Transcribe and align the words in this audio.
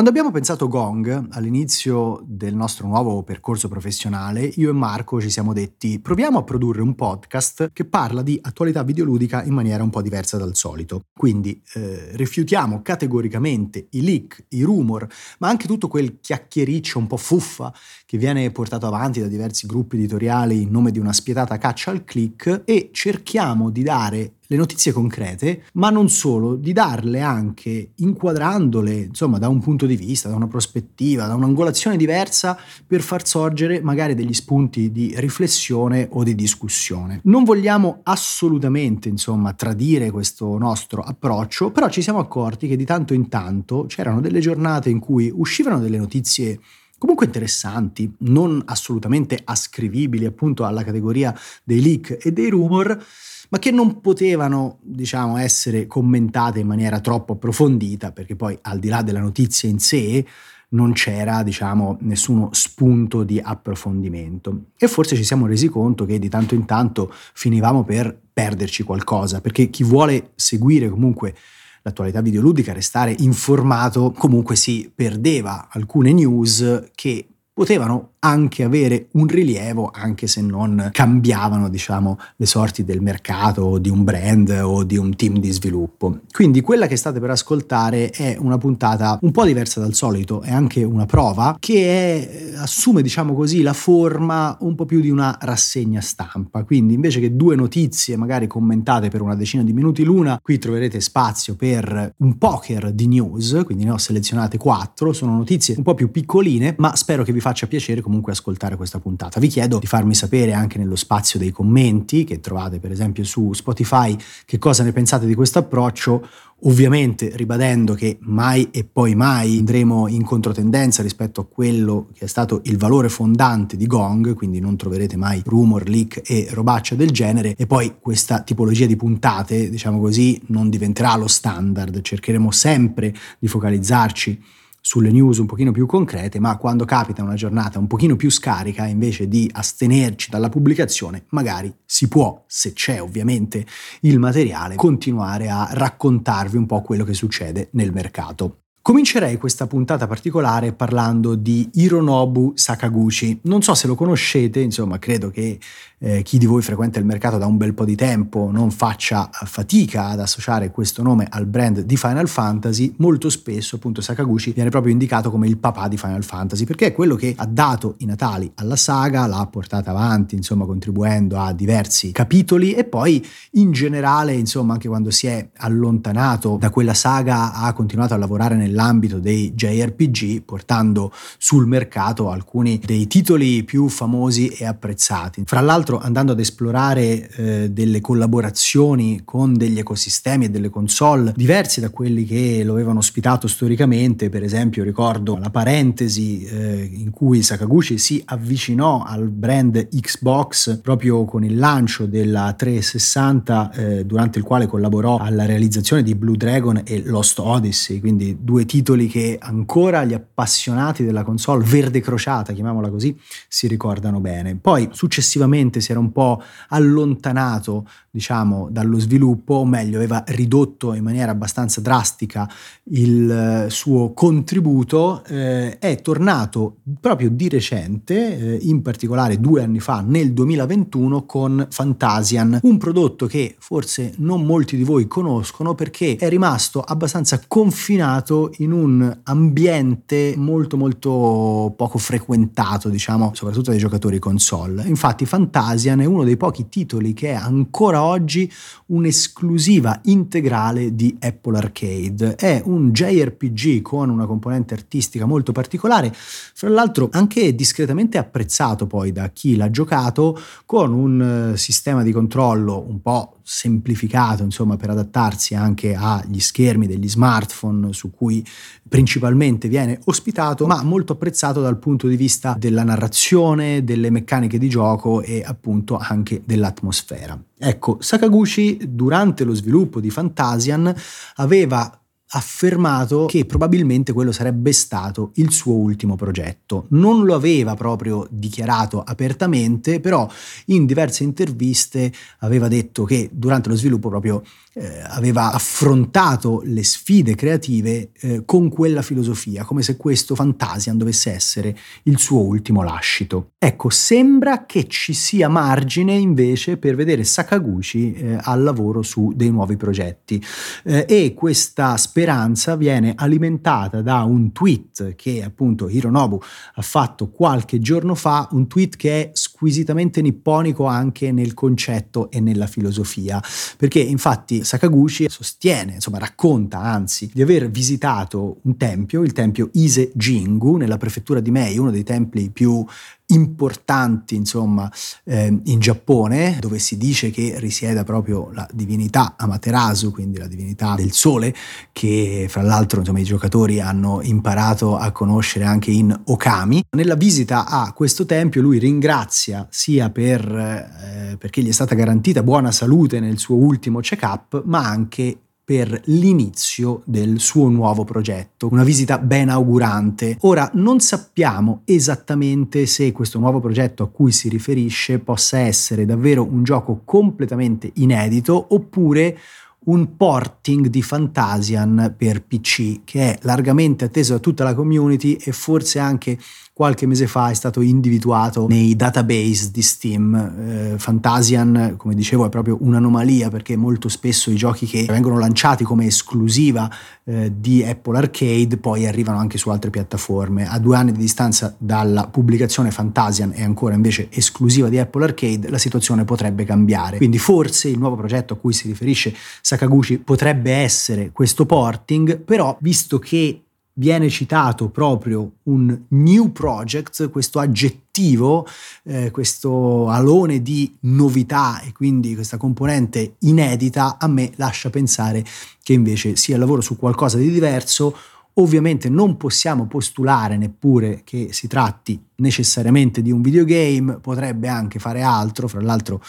Quando 0.00 0.18
abbiamo 0.18 0.34
pensato 0.34 0.66
Gong 0.66 1.26
all'inizio 1.32 2.22
del 2.24 2.54
nostro 2.54 2.86
nuovo 2.86 3.22
percorso 3.22 3.68
professionale, 3.68 4.50
io 4.56 4.70
e 4.70 4.72
Marco 4.72 5.20
ci 5.20 5.28
siamo 5.28 5.52
detti 5.52 6.00
proviamo 6.00 6.38
a 6.38 6.42
produrre 6.42 6.80
un 6.80 6.94
podcast 6.94 7.70
che 7.74 7.84
parla 7.84 8.22
di 8.22 8.38
attualità 8.40 8.82
videoludica 8.82 9.44
in 9.44 9.52
maniera 9.52 9.82
un 9.82 9.90
po' 9.90 10.00
diversa 10.00 10.38
dal 10.38 10.56
solito. 10.56 11.02
Quindi 11.12 11.60
eh, 11.74 12.12
rifiutiamo 12.12 12.80
categoricamente 12.80 13.88
i 13.90 14.00
leak, 14.00 14.46
i 14.48 14.62
rumor, 14.62 15.06
ma 15.40 15.50
anche 15.50 15.66
tutto 15.66 15.86
quel 15.86 16.18
chiacchiericcio 16.18 16.98
un 16.98 17.06
po' 17.06 17.18
fuffa 17.18 17.70
che 18.10 18.18
viene 18.18 18.50
portato 18.50 18.88
avanti 18.88 19.20
da 19.20 19.28
diversi 19.28 19.68
gruppi 19.68 19.94
editoriali 19.94 20.62
in 20.62 20.70
nome 20.72 20.90
di 20.90 20.98
una 20.98 21.12
spietata 21.12 21.58
caccia 21.58 21.92
al 21.92 22.02
click 22.02 22.62
e 22.64 22.90
cerchiamo 22.92 23.70
di 23.70 23.84
dare 23.84 24.32
le 24.48 24.56
notizie 24.56 24.90
concrete, 24.90 25.62
ma 25.74 25.90
non 25.90 26.08
solo, 26.08 26.56
di 26.56 26.72
darle 26.72 27.20
anche 27.20 27.92
inquadrandole, 27.94 28.94
insomma, 28.94 29.38
da 29.38 29.46
un 29.46 29.60
punto 29.60 29.86
di 29.86 29.94
vista, 29.94 30.28
da 30.28 30.34
una 30.34 30.48
prospettiva, 30.48 31.28
da 31.28 31.36
un'angolazione 31.36 31.96
diversa 31.96 32.58
per 32.84 33.00
far 33.00 33.24
sorgere 33.24 33.80
magari 33.80 34.16
degli 34.16 34.34
spunti 34.34 34.90
di 34.90 35.14
riflessione 35.18 36.08
o 36.10 36.24
di 36.24 36.34
discussione. 36.34 37.20
Non 37.22 37.44
vogliamo 37.44 38.00
assolutamente, 38.02 39.08
insomma, 39.08 39.52
tradire 39.52 40.10
questo 40.10 40.58
nostro 40.58 41.00
approccio, 41.00 41.70
però 41.70 41.88
ci 41.88 42.02
siamo 42.02 42.18
accorti 42.18 42.66
che 42.66 42.74
di 42.74 42.84
tanto 42.84 43.14
in 43.14 43.28
tanto 43.28 43.84
c'erano 43.86 44.20
delle 44.20 44.40
giornate 44.40 44.90
in 44.90 44.98
cui 44.98 45.32
uscivano 45.32 45.78
delle 45.78 45.98
notizie 45.98 46.58
comunque 47.00 47.24
interessanti, 47.24 48.14
non 48.18 48.60
assolutamente 48.66 49.40
ascrivibili 49.42 50.26
appunto 50.26 50.66
alla 50.66 50.84
categoria 50.84 51.34
dei 51.64 51.80
leak 51.80 52.18
e 52.20 52.30
dei 52.30 52.50
rumor, 52.50 53.02
ma 53.48 53.58
che 53.58 53.70
non 53.70 54.02
potevano, 54.02 54.76
diciamo, 54.82 55.38
essere 55.38 55.86
commentate 55.86 56.60
in 56.60 56.66
maniera 56.66 57.00
troppo 57.00 57.32
approfondita, 57.32 58.12
perché 58.12 58.36
poi 58.36 58.56
al 58.60 58.78
di 58.78 58.88
là 58.88 59.00
della 59.00 59.20
notizia 59.20 59.66
in 59.66 59.78
sé 59.78 60.26
non 60.72 60.92
c'era, 60.92 61.42
diciamo, 61.42 61.96
nessuno 62.02 62.50
spunto 62.52 63.24
di 63.24 63.40
approfondimento. 63.42 64.64
E 64.76 64.86
forse 64.86 65.16
ci 65.16 65.24
siamo 65.24 65.46
resi 65.46 65.68
conto 65.68 66.04
che 66.04 66.18
di 66.18 66.28
tanto 66.28 66.54
in 66.54 66.66
tanto 66.66 67.10
finivamo 67.10 67.82
per 67.82 68.14
perderci 68.30 68.82
qualcosa, 68.82 69.40
perché 69.40 69.70
chi 69.70 69.84
vuole 69.84 70.32
seguire 70.34 70.90
comunque 70.90 71.34
l'attualità 71.82 72.20
videoludica, 72.20 72.72
restare 72.72 73.14
informato, 73.18 74.12
comunque 74.12 74.56
si 74.56 74.90
perdeva 74.94 75.68
alcune 75.70 76.12
news 76.12 76.90
che 76.94 77.26
potevano 77.60 78.12
anche 78.20 78.64
avere 78.64 79.08
un 79.12 79.26
rilievo 79.26 79.90
anche 79.92 80.26
se 80.26 80.40
non 80.40 80.88
cambiavano 80.92 81.68
diciamo 81.68 82.18
le 82.36 82.46
sorti 82.46 82.84
del 82.84 83.00
mercato 83.02 83.62
o 83.62 83.78
di 83.78 83.90
un 83.90 84.02
brand 84.02 84.48
o 84.62 84.82
di 84.82 84.96
un 84.96 85.14
team 85.14 85.38
di 85.38 85.50
sviluppo. 85.50 86.20
Quindi 86.30 86.62
quella 86.62 86.86
che 86.86 86.96
state 86.96 87.20
per 87.20 87.30
ascoltare 87.30 88.10
è 88.10 88.36
una 88.38 88.56
puntata 88.56 89.18
un 89.20 89.30
po' 89.30 89.44
diversa 89.44 89.78
dal 89.78 89.92
solito 89.92 90.40
è 90.40 90.50
anche 90.50 90.82
una 90.84 91.04
prova 91.04 91.56
che 91.58 92.54
è, 92.54 92.56
assume 92.56 93.02
diciamo 93.02 93.34
così 93.34 93.60
la 93.60 93.74
forma 93.74 94.56
un 94.60 94.74
po' 94.74 94.86
più 94.86 95.00
di 95.00 95.10
una 95.10 95.36
rassegna 95.38 96.00
stampa. 96.00 96.64
Quindi 96.64 96.94
invece 96.94 97.20
che 97.20 97.36
due 97.36 97.56
notizie 97.56 98.16
magari 98.16 98.46
commentate 98.46 99.10
per 99.10 99.20
una 99.20 99.34
decina 99.34 99.62
di 99.62 99.74
minuti 99.74 100.02
l'una 100.02 100.38
qui 100.42 100.58
troverete 100.58 101.00
spazio 101.00 101.56
per 101.56 102.14
un 102.16 102.38
poker 102.38 102.92
di 102.92 103.06
news 103.06 103.60
quindi 103.64 103.84
ne 103.84 103.90
ho 103.90 103.98
selezionate 103.98 104.56
quattro 104.56 105.12
sono 105.12 105.36
notizie 105.36 105.74
un 105.76 105.82
po' 105.82 105.94
più 105.94 106.10
piccoline 106.10 106.74
ma 106.78 106.96
spero 106.96 107.22
che 107.22 107.32
vi 107.32 107.40
faccia 107.40 107.49
piacere 107.66 108.00
comunque 108.00 108.32
ascoltare 108.32 108.76
questa 108.76 108.98
puntata. 108.98 109.40
Vi 109.40 109.48
chiedo 109.48 109.78
di 109.78 109.86
farmi 109.86 110.14
sapere 110.14 110.52
anche 110.52 110.78
nello 110.78 110.96
spazio 110.96 111.38
dei 111.38 111.50
commenti 111.50 112.24
che 112.24 112.40
trovate 112.40 112.78
per 112.78 112.90
esempio 112.90 113.24
su 113.24 113.52
Spotify 113.52 114.16
che 114.44 114.58
cosa 114.58 114.82
ne 114.82 114.92
pensate 114.92 115.26
di 115.26 115.34
questo 115.34 115.58
approccio. 115.58 116.26
Ovviamente 116.64 117.30
ribadendo 117.36 117.94
che 117.94 118.18
mai 118.20 118.68
e 118.70 118.84
poi 118.84 119.14
mai 119.14 119.56
andremo 119.58 120.08
in 120.08 120.22
controtendenza 120.22 121.02
rispetto 121.02 121.40
a 121.40 121.46
quello 121.46 122.08
che 122.12 122.26
è 122.26 122.28
stato 122.28 122.60
il 122.64 122.76
valore 122.76 123.08
fondante 123.08 123.78
di 123.78 123.86
Gong, 123.86 124.34
quindi 124.34 124.60
non 124.60 124.76
troverete 124.76 125.16
mai 125.16 125.42
rumor, 125.46 125.88
leak 125.88 126.20
e 126.26 126.48
robaccia 126.50 126.94
del 126.96 127.12
genere. 127.12 127.54
E 127.56 127.66
poi 127.66 127.94
questa 127.98 128.42
tipologia 128.42 128.84
di 128.84 128.96
puntate, 128.96 129.70
diciamo 129.70 130.00
così, 130.00 130.38
non 130.48 130.68
diventerà 130.68 131.16
lo 131.16 131.28
standard, 131.28 132.02
cercheremo 132.02 132.50
sempre 132.50 133.14
di 133.38 133.48
focalizzarci 133.48 134.42
sulle 134.80 135.10
news 135.10 135.38
un 135.38 135.46
pochino 135.46 135.72
più 135.72 135.86
concrete, 135.86 136.38
ma 136.38 136.56
quando 136.56 136.84
capita 136.84 137.22
una 137.22 137.34
giornata 137.34 137.78
un 137.78 137.86
pochino 137.86 138.16
più 138.16 138.30
scarica, 138.30 138.86
invece 138.86 139.28
di 139.28 139.48
astenerci 139.52 140.30
dalla 140.30 140.48
pubblicazione, 140.48 141.24
magari 141.30 141.72
si 141.84 142.08
può, 142.08 142.44
se 142.46 142.72
c'è 142.72 143.00
ovviamente 143.00 143.66
il 144.00 144.18
materiale, 144.18 144.76
continuare 144.76 145.48
a 145.48 145.68
raccontarvi 145.72 146.56
un 146.56 146.66
po' 146.66 146.82
quello 146.82 147.04
che 147.04 147.14
succede 147.14 147.68
nel 147.72 147.92
mercato. 147.92 148.59
Comincerei 148.82 149.36
questa 149.36 149.66
puntata 149.66 150.06
particolare 150.06 150.72
parlando 150.72 151.34
di 151.34 151.68
Hironobu 151.74 152.52
Sakaguchi. 152.54 153.40
Non 153.42 153.60
so 153.60 153.74
se 153.74 153.86
lo 153.86 153.94
conoscete, 153.94 154.58
insomma, 154.60 154.98
credo 154.98 155.28
che 155.28 155.58
eh, 156.02 156.22
chi 156.22 156.38
di 156.38 156.46
voi 156.46 156.62
frequenta 156.62 156.98
il 156.98 157.04
mercato 157.04 157.36
da 157.36 157.44
un 157.44 157.58
bel 157.58 157.74
po' 157.74 157.84
di 157.84 157.94
tempo 157.94 158.50
non 158.50 158.70
faccia 158.70 159.28
fatica 159.30 160.06
ad 160.06 160.20
associare 160.20 160.70
questo 160.70 161.02
nome 161.02 161.26
al 161.28 161.44
brand 161.44 161.80
di 161.80 161.96
Final 161.98 162.26
Fantasy. 162.26 162.94
Molto 162.96 163.28
spesso, 163.28 163.76
appunto, 163.76 164.00
Sakaguchi 164.00 164.52
viene 164.52 164.70
proprio 164.70 164.92
indicato 164.92 165.30
come 165.30 165.46
il 165.46 165.58
papà 165.58 165.86
di 165.86 165.98
Final 165.98 166.24
Fantasy, 166.24 166.64
perché 166.64 166.86
è 166.86 166.92
quello 166.94 167.16
che 167.16 167.34
ha 167.36 167.44
dato 167.44 167.96
i 167.98 168.06
natali 168.06 168.50
alla 168.54 168.76
saga, 168.76 169.26
l'ha 169.26 169.46
portata 169.50 169.90
avanti, 169.90 170.36
insomma, 170.36 170.64
contribuendo 170.64 171.38
a 171.38 171.52
diversi 171.52 172.12
capitoli 172.12 172.72
e 172.72 172.84
poi 172.84 173.22
in 173.52 173.72
generale, 173.72 174.32
insomma, 174.32 174.72
anche 174.72 174.88
quando 174.88 175.10
si 175.10 175.26
è 175.26 175.50
allontanato 175.58 176.56
da 176.58 176.70
quella 176.70 176.94
saga 176.94 177.52
ha 177.52 177.70
continuato 177.74 178.14
a 178.14 178.16
lavorare 178.16 178.56
nel 178.56 178.69
nell'ambito 178.70 179.18
dei 179.18 179.52
JRPG, 179.52 180.42
portando 180.42 181.12
sul 181.36 181.66
mercato 181.66 182.30
alcuni 182.30 182.80
dei 182.84 183.06
titoli 183.06 183.64
più 183.64 183.88
famosi 183.88 184.48
e 184.48 184.64
apprezzati. 184.64 185.42
Fra 185.44 185.60
l'altro 185.60 185.98
andando 185.98 186.32
ad 186.32 186.40
esplorare 186.40 187.28
eh, 187.30 187.70
delle 187.70 188.00
collaborazioni 188.00 189.22
con 189.24 189.54
degli 189.54 189.78
ecosistemi 189.78 190.46
e 190.46 190.50
delle 190.50 190.70
console 190.70 191.32
diversi 191.36 191.80
da 191.80 191.90
quelli 191.90 192.24
che 192.24 192.62
lo 192.64 192.72
avevano 192.72 193.00
ospitato 193.00 193.48
storicamente, 193.48 194.28
per 194.28 194.42
esempio 194.42 194.84
ricordo 194.84 195.36
la 195.36 195.50
parentesi 195.50 196.44
eh, 196.44 196.88
in 196.92 197.10
cui 197.10 197.42
Sakaguchi 197.42 197.98
si 197.98 198.22
avvicinò 198.24 199.02
al 199.02 199.28
brand 199.28 199.88
Xbox 199.88 200.78
proprio 200.80 201.24
con 201.24 201.44
il 201.44 201.56
lancio 201.56 202.06
della 202.06 202.52
360 202.56 203.72
eh, 203.72 204.04
durante 204.04 204.38
il 204.38 204.44
quale 204.44 204.66
collaborò 204.66 205.16
alla 205.16 205.44
realizzazione 205.44 206.02
di 206.02 206.14
Blue 206.14 206.36
Dragon 206.36 206.82
e 206.84 207.02
Lost 207.04 207.38
Odyssey, 207.38 207.98
quindi 207.98 208.38
due 208.40 208.59
due 208.60 208.64
titoli 208.66 209.08
che 209.08 209.38
ancora 209.40 210.04
gli 210.04 210.12
appassionati 210.12 211.04
della 211.04 211.22
console 211.22 211.64
verde 211.64 212.00
crociata, 212.00 212.52
chiamiamola 212.52 212.90
così, 212.90 213.16
si 213.48 213.66
ricordano 213.66 214.20
bene. 214.20 214.56
Poi 214.56 214.88
successivamente 214.92 215.80
si 215.80 215.90
era 215.90 216.00
un 216.00 216.12
po' 216.12 216.42
allontanato, 216.68 217.86
diciamo, 218.10 218.68
dallo 218.70 218.98
sviluppo, 218.98 219.54
o 219.54 219.64
meglio, 219.64 219.96
aveva 219.96 220.22
ridotto 220.28 220.94
in 220.94 221.02
maniera 221.02 221.30
abbastanza 221.32 221.80
drastica 221.80 222.48
il 222.92 223.30
eh, 223.30 223.70
suo 223.70 224.12
contributo, 224.12 225.24
eh, 225.24 225.78
è 225.78 226.00
tornato 226.00 226.76
proprio 227.00 227.30
di 227.30 227.48
recente, 227.48 228.56
eh, 228.56 228.58
in 228.62 228.82
particolare 228.82 229.40
due 229.40 229.62
anni 229.62 229.80
fa, 229.80 230.02
nel 230.06 230.32
2021, 230.32 231.24
con 231.24 231.66
Fantasian, 231.70 232.58
un 232.62 232.78
prodotto 232.78 233.26
che 233.26 233.56
forse 233.58 234.12
non 234.18 234.44
molti 234.44 234.76
di 234.76 234.84
voi 234.84 235.06
conoscono 235.06 235.74
perché 235.74 236.16
è 236.16 236.28
rimasto 236.28 236.80
abbastanza 236.80 237.40
confinato 237.46 238.49
in 238.58 238.72
un 238.72 239.18
ambiente 239.24 240.34
molto 240.36 240.76
molto 240.76 241.72
poco 241.76 241.98
frequentato, 241.98 242.88
diciamo, 242.88 243.32
soprattutto 243.34 243.70
dai 243.70 243.78
giocatori 243.78 244.18
console. 244.18 244.84
Infatti 244.86 245.26
Fantasian 245.26 246.00
è 246.00 246.04
uno 246.04 246.24
dei 246.24 246.36
pochi 246.36 246.68
titoli 246.68 247.12
che 247.12 247.30
è 247.30 247.34
ancora 247.34 248.02
oggi 248.02 248.50
un'esclusiva 248.86 250.00
integrale 250.04 250.94
di 250.94 251.16
Apple 251.20 251.56
Arcade. 251.56 252.34
È 252.36 252.62
un 252.64 252.92
JRPG 252.92 253.82
con 253.82 254.08
una 254.10 254.26
componente 254.26 254.74
artistica 254.74 255.26
molto 255.26 255.52
particolare, 255.52 256.12
fra 256.14 256.68
l'altro 256.68 257.08
anche 257.12 257.54
discretamente 257.54 258.18
apprezzato 258.18 258.86
poi 258.86 259.12
da 259.12 259.28
chi 259.28 259.56
l'ha 259.56 259.70
giocato 259.70 260.38
con 260.66 260.92
un 260.92 261.52
eh, 261.52 261.56
sistema 261.56 262.02
di 262.02 262.12
controllo 262.12 262.84
un 262.86 263.00
po' 263.00 263.39
semplificato 263.52 264.44
insomma 264.44 264.76
per 264.76 264.90
adattarsi 264.90 265.56
anche 265.56 265.96
agli 265.96 266.38
schermi 266.38 266.86
degli 266.86 267.08
smartphone 267.08 267.92
su 267.92 268.12
cui 268.12 268.46
principalmente 268.88 269.66
viene 269.66 269.98
ospitato 270.04 270.68
ma 270.68 270.84
molto 270.84 271.14
apprezzato 271.14 271.60
dal 271.60 271.76
punto 271.78 272.06
di 272.06 272.14
vista 272.14 272.54
della 272.56 272.84
narrazione, 272.84 273.82
delle 273.82 274.10
meccaniche 274.10 274.56
di 274.56 274.68
gioco 274.68 275.20
e 275.20 275.42
appunto 275.44 275.96
anche 275.96 276.42
dell'atmosfera. 276.44 277.42
Ecco, 277.58 277.96
Sakaguchi 278.00 278.78
durante 278.88 279.42
lo 279.42 279.54
sviluppo 279.54 279.98
di 279.98 280.10
Fantasian 280.10 280.94
aveva 281.34 281.99
affermato 282.32 283.26
che 283.26 283.44
probabilmente 283.44 284.12
quello 284.12 284.32
sarebbe 284.32 284.72
stato 284.72 285.32
il 285.34 285.50
suo 285.50 285.74
ultimo 285.74 286.16
progetto. 286.16 286.86
Non 286.90 287.24
lo 287.24 287.34
aveva 287.34 287.74
proprio 287.74 288.26
dichiarato 288.30 289.02
apertamente, 289.02 290.00
però 290.00 290.28
in 290.66 290.86
diverse 290.86 291.24
interviste 291.24 292.12
aveva 292.38 292.68
detto 292.68 293.04
che 293.04 293.30
durante 293.32 293.68
lo 293.68 293.74
sviluppo 293.74 294.08
proprio 294.08 294.42
eh, 294.74 295.00
aveva 295.06 295.52
affrontato 295.52 296.62
le 296.64 296.84
sfide 296.84 297.34
creative 297.34 298.10
eh, 298.20 298.42
con 298.44 298.68
quella 298.68 299.02
filosofia, 299.02 299.64
come 299.64 299.82
se 299.82 299.96
questo 299.96 300.34
Fantasian 300.34 300.96
dovesse 300.96 301.32
essere 301.32 301.76
il 302.04 302.18
suo 302.18 302.40
ultimo 302.40 302.82
lascito. 302.82 303.49
Ecco, 303.62 303.90
sembra 303.90 304.64
che 304.64 304.86
ci 304.88 305.12
sia 305.12 305.50
margine 305.50 306.14
invece 306.14 306.78
per 306.78 306.94
vedere 306.94 307.24
Sakaguchi 307.24 308.14
eh, 308.14 308.38
al 308.40 308.62
lavoro 308.62 309.02
su 309.02 309.34
dei 309.36 309.50
nuovi 309.50 309.76
progetti. 309.76 310.42
Eh, 310.82 311.04
e 311.06 311.34
questa 311.34 311.98
speranza 311.98 312.74
viene 312.74 313.12
alimentata 313.14 314.00
da 314.00 314.22
un 314.22 314.52
tweet 314.52 315.14
che 315.14 315.42
appunto 315.44 315.90
Hironobu 315.90 316.40
ha 316.76 316.80
fatto 316.80 317.28
qualche 317.28 317.80
giorno 317.80 318.14
fa, 318.14 318.48
un 318.52 318.66
tweet 318.66 318.96
che 318.96 319.24
è 319.24 319.30
squisitamente 319.60 320.22
nipponico 320.22 320.86
anche 320.86 321.32
nel 321.32 321.52
concetto 321.52 322.30
e 322.30 322.40
nella 322.40 322.66
filosofia, 322.66 323.42
perché 323.76 324.00
infatti 324.00 324.64
Sakaguchi 324.64 325.28
sostiene, 325.28 325.94
insomma 325.94 326.16
racconta 326.16 326.80
anzi, 326.80 327.30
di 327.30 327.42
aver 327.42 327.70
visitato 327.70 328.60
un 328.62 328.78
tempio, 328.78 329.22
il 329.22 329.32
tempio 329.32 329.68
Ise 329.74 330.12
Jingu, 330.14 330.76
nella 330.76 330.96
prefettura 330.96 331.40
di 331.40 331.50
Mei, 331.50 331.76
uno 331.76 331.90
dei 331.90 332.04
templi 332.04 332.48
più 332.48 332.82
importanti 333.30 334.34
insomma 334.34 334.90
eh, 335.24 335.56
in 335.64 335.78
Giappone 335.78 336.56
dove 336.60 336.78
si 336.78 336.96
dice 336.96 337.30
che 337.30 337.54
risieda 337.58 338.04
proprio 338.04 338.50
la 338.52 338.68
divinità 338.72 339.34
Amaterasu 339.36 340.10
quindi 340.10 340.38
la 340.38 340.46
divinità 340.46 340.94
del 340.96 341.12
sole 341.12 341.54
che 341.92 342.46
fra 342.48 342.62
l'altro 342.62 343.00
insomma 343.00 343.20
i 343.20 343.24
giocatori 343.24 343.80
hanno 343.80 344.20
imparato 344.22 344.96
a 344.96 345.10
conoscere 345.12 345.64
anche 345.64 345.90
in 345.90 346.18
Okami. 346.24 346.84
Nella 346.96 347.14
visita 347.14 347.66
a 347.66 347.92
questo 347.92 348.26
tempio 348.26 348.62
lui 348.62 348.78
ringrazia 348.78 349.49
sia 349.70 350.10
per, 350.10 350.42
eh, 350.48 351.36
perché 351.36 351.62
gli 351.62 351.68
è 351.68 351.72
stata 351.72 351.94
garantita 351.94 352.42
buona 352.42 352.70
salute 352.70 353.20
nel 353.20 353.38
suo 353.38 353.56
ultimo 353.56 354.00
check-up 354.00 354.62
ma 354.64 354.84
anche 354.86 355.36
per 355.70 356.00
l'inizio 356.06 357.02
del 357.04 357.38
suo 357.38 357.68
nuovo 357.68 358.02
progetto, 358.02 358.66
una 358.72 358.82
visita 358.82 359.18
ben 359.18 359.48
augurante. 359.48 360.36
Ora 360.40 360.68
non 360.74 360.98
sappiamo 360.98 361.82
esattamente 361.84 362.86
se 362.86 363.12
questo 363.12 363.38
nuovo 363.38 363.60
progetto 363.60 364.02
a 364.02 364.08
cui 364.08 364.32
si 364.32 364.48
riferisce 364.48 365.20
possa 365.20 365.58
essere 365.58 366.04
davvero 366.04 366.42
un 366.42 366.64
gioco 366.64 367.02
completamente 367.04 367.88
inedito 367.94 368.66
oppure 368.70 369.38
un 369.82 370.16
porting 370.16 370.88
di 370.88 371.02
Fantasian 371.02 372.16
per 372.18 372.42
PC 372.42 373.02
che 373.04 373.34
è 373.34 373.38
largamente 373.42 374.04
atteso 374.04 374.32
da 374.32 374.38
tutta 374.40 374.64
la 374.64 374.74
community 374.74 375.34
e 375.34 375.52
forse 375.52 376.00
anche 376.00 376.36
qualche 376.80 377.04
mese 377.04 377.26
fa 377.26 377.50
è 377.50 377.52
stato 377.52 377.82
individuato 377.82 378.66
nei 378.66 378.96
database 378.96 379.70
di 379.70 379.82
Steam. 379.82 380.34
Eh, 380.34 380.94
Fantasian, 380.96 381.96
come 381.98 382.14
dicevo, 382.14 382.46
è 382.46 382.48
proprio 382.48 382.78
un'anomalia 382.80 383.50
perché 383.50 383.76
molto 383.76 384.08
spesso 384.08 384.50
i 384.50 384.54
giochi 384.54 384.86
che 384.86 385.04
vengono 385.04 385.38
lanciati 385.38 385.84
come 385.84 386.06
esclusiva 386.06 386.90
eh, 387.24 387.52
di 387.54 387.84
Apple 387.84 388.16
Arcade 388.16 388.78
poi 388.78 389.06
arrivano 389.06 389.36
anche 389.36 389.58
su 389.58 389.68
altre 389.68 389.90
piattaforme. 389.90 390.66
A 390.66 390.78
due 390.78 390.96
anni 390.96 391.12
di 391.12 391.18
distanza 391.18 391.74
dalla 391.76 392.28
pubblicazione 392.28 392.90
Fantasian 392.90 393.52
è 393.54 393.62
ancora 393.62 393.94
invece 393.94 394.28
esclusiva 394.30 394.88
di 394.88 394.98
Apple 394.98 395.24
Arcade, 395.24 395.68
la 395.68 395.76
situazione 395.76 396.24
potrebbe 396.24 396.64
cambiare. 396.64 397.18
Quindi 397.18 397.36
forse 397.36 397.88
il 397.88 397.98
nuovo 397.98 398.16
progetto 398.16 398.54
a 398.54 398.56
cui 398.56 398.72
si 398.72 398.86
riferisce 398.86 399.34
Sakaguchi 399.60 400.16
potrebbe 400.16 400.72
essere 400.72 401.28
questo 401.30 401.66
porting, 401.66 402.38
però 402.38 402.74
visto 402.80 403.18
che 403.18 403.64
viene 404.00 404.30
citato 404.30 404.88
proprio 404.88 405.56
un 405.64 406.04
new 406.08 406.52
project, 406.52 407.28
questo 407.28 407.58
aggettivo, 407.58 408.66
eh, 409.04 409.30
questo 409.30 410.08
alone 410.08 410.62
di 410.62 410.96
novità 411.00 411.82
e 411.82 411.92
quindi 411.92 412.34
questa 412.34 412.56
componente 412.56 413.36
inedita, 413.40 414.16
a 414.18 414.26
me 414.26 414.52
lascia 414.56 414.88
pensare 414.88 415.44
che 415.82 415.92
invece 415.92 416.34
sia 416.36 416.54
il 416.54 416.60
lavoro 416.60 416.80
su 416.80 416.96
qualcosa 416.96 417.36
di 417.36 417.50
diverso. 417.50 418.16
Ovviamente 418.54 419.10
non 419.10 419.36
possiamo 419.36 419.86
postulare 419.86 420.56
neppure 420.56 421.20
che 421.22 421.48
si 421.52 421.68
tratti 421.68 422.20
necessariamente 422.36 423.20
di 423.20 423.30
un 423.30 423.42
videogame, 423.42 424.18
potrebbe 424.18 424.68
anche 424.68 424.98
fare 424.98 425.20
altro, 425.20 425.68
fra 425.68 425.80
l'altro 425.80 426.22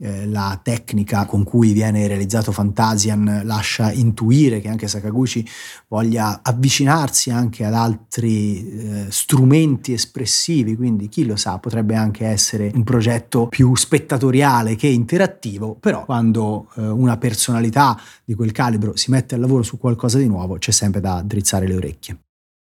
eh, 0.00 0.26
la 0.26 0.58
tecnica 0.62 1.26
con 1.26 1.42
cui 1.44 1.72
viene 1.72 2.06
realizzato 2.06 2.52
Fantasian 2.52 3.42
lascia 3.44 3.90
intuire 3.90 4.60
che 4.60 4.68
anche 4.68 4.86
Sakaguchi 4.86 5.46
voglia 5.88 6.40
avvicinarsi 6.42 7.30
anche 7.30 7.64
ad 7.64 7.74
altri 7.74 8.68
eh, 8.68 9.06
strumenti 9.08 9.92
espressivi, 9.92 10.76
quindi 10.76 11.08
chi 11.08 11.24
lo 11.24 11.36
sa, 11.36 11.58
potrebbe 11.58 11.96
anche 11.96 12.26
essere 12.26 12.70
un 12.74 12.84
progetto 12.84 13.48
più 13.48 13.74
spettatoriale 13.74 14.76
che 14.76 14.86
interattivo, 14.86 15.74
però 15.74 16.04
quando 16.04 16.68
eh, 16.76 16.86
una 16.86 17.16
personalità 17.16 18.00
di 18.24 18.34
quel 18.34 18.52
calibro 18.52 18.96
si 18.96 19.10
mette 19.10 19.34
al 19.34 19.40
lavoro 19.40 19.62
su 19.62 19.78
qualcosa 19.78 20.18
di 20.18 20.28
nuovo 20.28 20.58
c'è 20.58 20.70
sempre 20.70 21.00
da 21.00 21.22
drizzare 21.24 21.66
le 21.66 21.74
orecchie. 21.74 22.18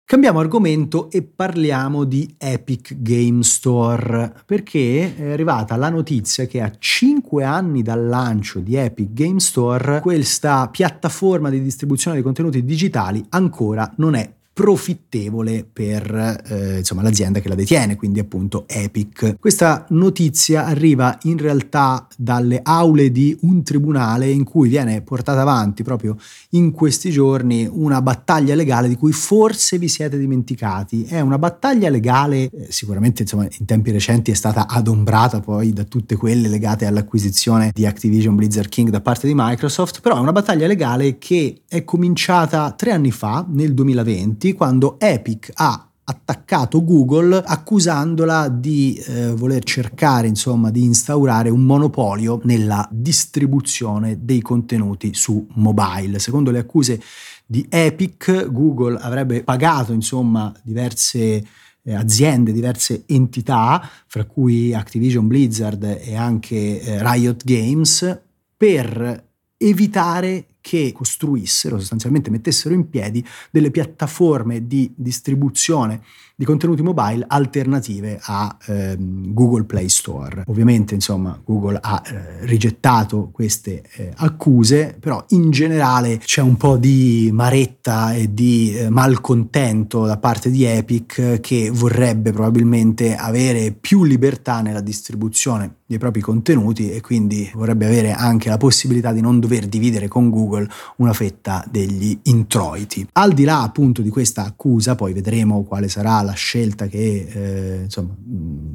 Cambiamo 0.06 0.40
argomento 0.40 1.10
e 1.10 1.24
parliamo 1.24 2.04
di 2.04 2.36
Epic 2.38 2.98
Game 3.02 3.42
Store 3.42 4.34
perché 4.46 5.16
è 5.16 5.32
arrivata 5.32 5.78
la 5.78 5.90
notizia 5.90 6.46
che 6.46 6.62
a 6.62 6.70
5 6.78 7.44
anni 7.44 7.82
dal 7.82 8.06
lancio 8.06 8.60
di 8.60 8.76
Epic 8.76 9.14
Game 9.14 9.40
Store 9.40 10.02
questa 10.02 10.68
piattaforma 10.68 11.50
di 11.50 11.64
distribuzione 11.64 12.18
dei 12.18 12.24
contenuti 12.24 12.66
digitali 12.66 13.26
ancora 13.30 13.92
non 13.96 14.16
è 14.16 14.30
profittevole 14.54 15.68
per 15.72 16.44
eh, 16.46 16.78
insomma, 16.78 17.02
l'azienda 17.02 17.40
che 17.40 17.50
la 17.50 17.56
detiene, 17.56 17.96
quindi 17.96 18.20
appunto 18.20 18.66
Epic. 18.68 19.38
Questa 19.40 19.86
notizia 19.90 20.66
arriva 20.66 21.18
in 21.24 21.40
realtà 21.40 22.08
dalle 22.16 22.60
aule 22.62 23.12
di 23.12 23.36
un 23.42 23.64
tribunale 23.64 24.30
in 24.30 24.44
cui 24.44 24.70
viene 24.70 25.02
portata 25.02 25.42
avanti 25.42 25.82
proprio 25.82 26.16
in 26.52 26.72
questi 26.72 27.10
giorni 27.10 27.68
una 27.70 28.02
battaglia 28.04 28.54
legale 28.54 28.88
di 28.88 28.96
cui 28.96 29.12
forse 29.12 29.80
vi 29.80 29.88
siete 29.88 30.20
dimenticati. 30.20 31.04
È 31.06 31.20
una 31.20 31.40
battaglia 31.40 31.90
legale, 31.90 32.50
eh, 32.50 32.68
sicuramente 32.70 33.24
insomma, 33.24 33.48
in 33.58 33.66
tempi 33.66 33.90
recenti 33.90 34.30
è 34.30 34.36
stata 34.36 34.68
adombrata 34.68 35.40
poi 35.40 35.74
da 35.74 35.84
tutte 35.84 36.16
quelle 36.16 36.48
legate 36.48 36.86
all'acquisizione 36.86 37.72
di 37.74 37.88
Activision 37.88 38.36
Blizzard 38.36 38.70
King 38.70 38.90
da 38.90 39.02
parte 39.02 39.26
di 39.26 39.34
Microsoft, 39.36 40.00
però 40.02 40.18
è 40.18 40.20
una 40.20 40.32
battaglia 40.32 40.68
legale 40.68 41.18
che 41.18 41.62
è 41.68 41.84
cominciata 41.84 42.72
tre 42.72 42.92
anni 42.92 43.12
fa, 43.12 43.44
nel 43.50 43.74
2020 43.74 44.43
2020 44.44 44.54
quando 44.54 45.00
Epic 45.00 45.52
ha 45.54 45.88
attaccato 46.06 46.84
Google 46.84 47.42
accusandola 47.46 48.50
di 48.50 48.96
eh, 48.96 49.32
voler 49.32 49.64
cercare 49.64 50.28
insomma 50.28 50.70
di 50.70 50.84
instaurare 50.84 51.50
un 51.50 51.62
monopolio 51.62 52.42
nella 52.44 52.86
distribuzione 52.92 54.20
dei 54.22 54.42
contenuti 54.42 55.14
su 55.14 55.48
mobile. 55.54 56.20
Secondo 56.20 56.52
le 56.52 56.60
accuse 56.60 57.02
di 57.46 57.66
Epic, 57.70 58.50
Google 58.52 58.98
avrebbe 58.98 59.44
pagato 59.44 59.94
insomma 59.94 60.52
diverse 60.62 61.46
eh, 61.86 61.94
aziende, 61.94 62.52
diverse 62.52 63.04
entità, 63.08 63.90
fra 64.08 64.26
cui 64.26 64.74
Activision 64.74 65.28
Blizzard 65.28 65.84
e 66.02 66.16
anche 66.16 66.82
eh, 66.82 66.98
Riot 67.02 67.44
Games 67.46 68.22
per 68.58 69.24
evitare 69.58 70.48
che 70.64 70.94
costruissero, 70.94 71.78
sostanzialmente 71.78 72.30
mettessero 72.30 72.74
in 72.74 72.88
piedi 72.90 73.24
delle 73.52 73.70
piattaforme 73.70 74.66
di 74.66 74.90
distribuzione 74.96 76.02
di 76.44 76.46
contenuti 76.46 76.82
mobile 76.82 77.24
alternative 77.26 78.20
a 78.22 78.56
ehm, 78.66 79.34
Google 79.34 79.64
Play 79.64 79.88
Store. 79.88 80.44
Ovviamente, 80.48 80.94
insomma, 80.94 81.40
Google 81.44 81.80
ha 81.82 82.02
eh, 82.06 82.46
rigettato 82.46 83.30
queste 83.32 83.82
eh, 83.96 84.12
accuse, 84.18 84.96
però 85.00 85.24
in 85.30 85.50
generale 85.52 86.18
c'è 86.18 86.42
un 86.42 86.58
po' 86.58 86.76
di 86.76 87.30
maretta 87.32 88.14
e 88.14 88.34
di 88.34 88.76
eh, 88.76 88.90
malcontento 88.90 90.06
da 90.06 90.18
parte 90.18 90.52
di 90.52 90.66
Epic 90.66 91.40
che 91.40 91.70
vorrebbe 91.72 92.32
probabilmente 92.32 93.16
avere 93.16 93.72
più 93.72 94.04
libertà 94.04 94.62
nella 94.62 94.82
distribuzione 94.82 95.76
dei 95.94 96.00
propri 96.00 96.22
contenuti 96.22 96.92
e 96.92 97.02
quindi 97.02 97.50
vorrebbe 97.54 97.86
avere 97.86 98.14
anche 98.14 98.50
la 98.50 98.58
possibilità 98.58 99.12
di 99.12 99.22
non 99.22 99.40
dover 99.40 99.68
dividere 99.68 100.08
con 100.08 100.30
Google 100.30 100.68
una 100.98 101.14
fetta 101.14 101.64
degli 101.70 102.18
introiti. 102.24 103.08
Al 103.14 103.34
di 103.34 103.44
là 103.44 103.62
appunto 103.62 104.02
di 104.02 104.10
questa 104.10 104.44
accusa, 104.44 104.96
poi 104.96 105.14
vedremo 105.14 105.64
quale 105.64 105.88
sarà 105.88 106.22
la 106.22 106.33
scelta 106.34 106.88
che, 106.88 107.28
eh, 107.30 107.84
insomma, 107.84 108.16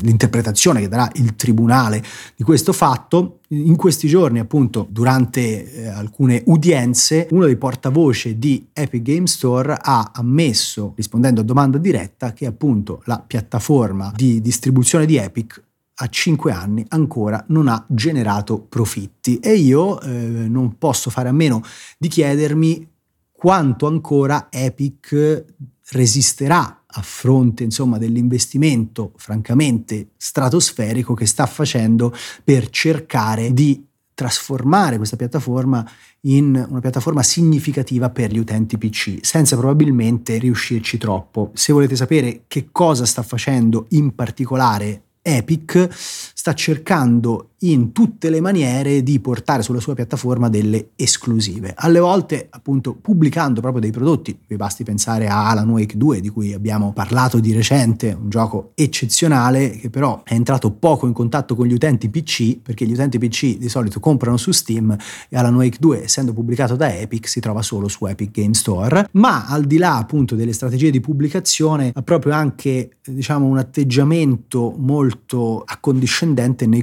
l'interpretazione 0.01 0.81
che 0.81 0.89
darà 0.89 1.11
il 1.15 1.37
tribunale 1.37 2.03
di 2.35 2.43
questo 2.45 2.73
fatto. 2.73 3.41
In 3.49 3.77
questi 3.77 4.09
giorni, 4.09 4.39
appunto, 4.39 4.87
durante 4.91 5.73
eh, 5.73 5.87
alcune 5.87 6.43
udienze, 6.47 7.29
uno 7.31 7.47
dei 7.47 7.57
portavoce 7.57 8.39
di 8.39 8.69
Epic 8.73 9.03
Game 9.03 9.27
Store 9.27 9.77
ha 9.81 10.11
ammesso, 10.15 10.93
rispondendo 10.97 11.41
a 11.41 11.45
domanda 11.45 11.79
diretta, 11.79 12.33
che 12.33 12.47
appunto 12.47 13.03
la 13.05 13.23
piattaforma 13.25 14.13
di 14.15 14.41
distribuzione 14.41 15.07
di 15.07 15.17
Epic 15.17 15.63
a 16.01 16.09
5 16.09 16.53
anni 16.53 16.85
ancora 16.89 17.43
non 17.49 17.69
ha 17.69 17.85
generato 17.89 18.61
profitti 18.61 19.39
e 19.39 19.55
io 19.55 20.01
eh, 20.01 20.09
non 20.09 20.79
posso 20.79 21.11
fare 21.11 21.29
a 21.29 21.33
meno 21.33 21.63
di 21.97 22.09
chiedermi 22.09 22.89
quanto 23.33 23.87
ancora 23.87 24.49
Epic 24.51 25.45
resisterà 25.91 26.83
a 26.99 27.03
fronte 27.03 27.63
insomma 27.63 27.97
dell'investimento 27.99 29.13
francamente 29.17 30.09
stratosferico 30.17 31.15
che 31.15 31.27
sta 31.27 31.47
facendo 31.47 32.15
per 32.43 32.69
cercare 32.71 33.53
di 33.53 33.87
trasformare 34.15 34.97
questa 34.97 35.15
piattaforma 35.15 35.89
in 36.23 36.67
una 36.69 36.81
piattaforma 36.81 37.23
significativa 37.23 38.11
per 38.11 38.33
gli 38.33 38.39
utenti 38.39 38.77
PC, 38.77 39.19
senza 39.21 39.57
probabilmente 39.57 40.39
riuscirci 40.39 40.99
troppo. 40.99 41.53
Se 41.55 41.73
volete 41.73 41.95
sapere 41.95 42.43
che 42.49 42.71
cosa 42.73 43.07
sta 43.07 43.23
facendo 43.23 43.87
in 43.91 44.17
particolare 44.17 45.03
Epic, 45.23 45.89
sta 45.93 46.53
cercando 46.55 47.51
in 47.61 47.93
tutte 47.93 48.31
le 48.31 48.41
maniere 48.41 49.03
di 49.03 49.19
portare 49.19 49.63
sulla 49.63 49.81
sua 49.81 49.95
piattaforma 49.95 50.49
delle 50.49 50.91
esclusive. 50.95 51.73
Alle 51.77 51.99
volte, 51.99 52.47
appunto, 52.51 52.95
pubblicando 52.95 53.61
proprio 53.61 53.81
dei 53.81 53.91
prodotti, 53.91 54.39
vi 54.47 54.57
basti 54.57 54.85
pensare 54.85 55.27
a 55.27 55.49
Alan 55.49 55.69
Wake 55.71 55.97
2 55.97 56.21
di 56.21 56.29
cui 56.29 56.53
abbiamo 56.53 56.93
parlato 56.93 57.41
di 57.41 57.53
recente, 57.53 58.17
un 58.21 58.29
gioco 58.29 58.73
eccezionale 58.75 59.71
che 59.71 59.91
però 59.91 60.23
è 60.25 60.35
entrato 60.35 60.71
poco 60.71 61.07
in 61.07 61.13
contatto 61.13 61.57
con 61.57 61.67
gli 61.67 61.73
utenti 61.73 62.09
PC, 62.09 62.59
perché 62.59 62.87
gli 62.87 62.93
utenti 62.93 63.19
PC 63.19 63.57
di 63.57 63.69
solito 63.69 63.99
comprano 63.99 64.37
su 64.37 64.53
Steam 64.53 64.97
e 65.29 65.37
Alan 65.37 65.57
Wake 65.57 65.79
2, 65.81 66.05
essendo 66.05 66.33
pubblicato 66.33 66.77
da 66.77 66.95
Epic, 66.95 67.29
si 67.29 67.41
trova 67.41 67.63
solo 67.63 67.89
su 67.89 68.07
Epic 68.07 68.31
Game 68.31 68.55
Store, 68.55 69.09
ma 69.13 69.47
al 69.47 69.65
di 69.65 69.79
là 69.79 69.97
appunto 69.97 70.37
delle 70.37 70.53
strategie 70.53 70.91
di 70.91 71.01
pubblicazione 71.01 71.91
ha 71.93 72.03
proprio 72.03 72.35
anche 72.35 72.91
diciamo 73.05 73.47
un 73.47 73.59
atteggiamento 73.59 74.75
molto 74.77 75.63
accondiscendente 75.67 76.67
nei 76.67 76.83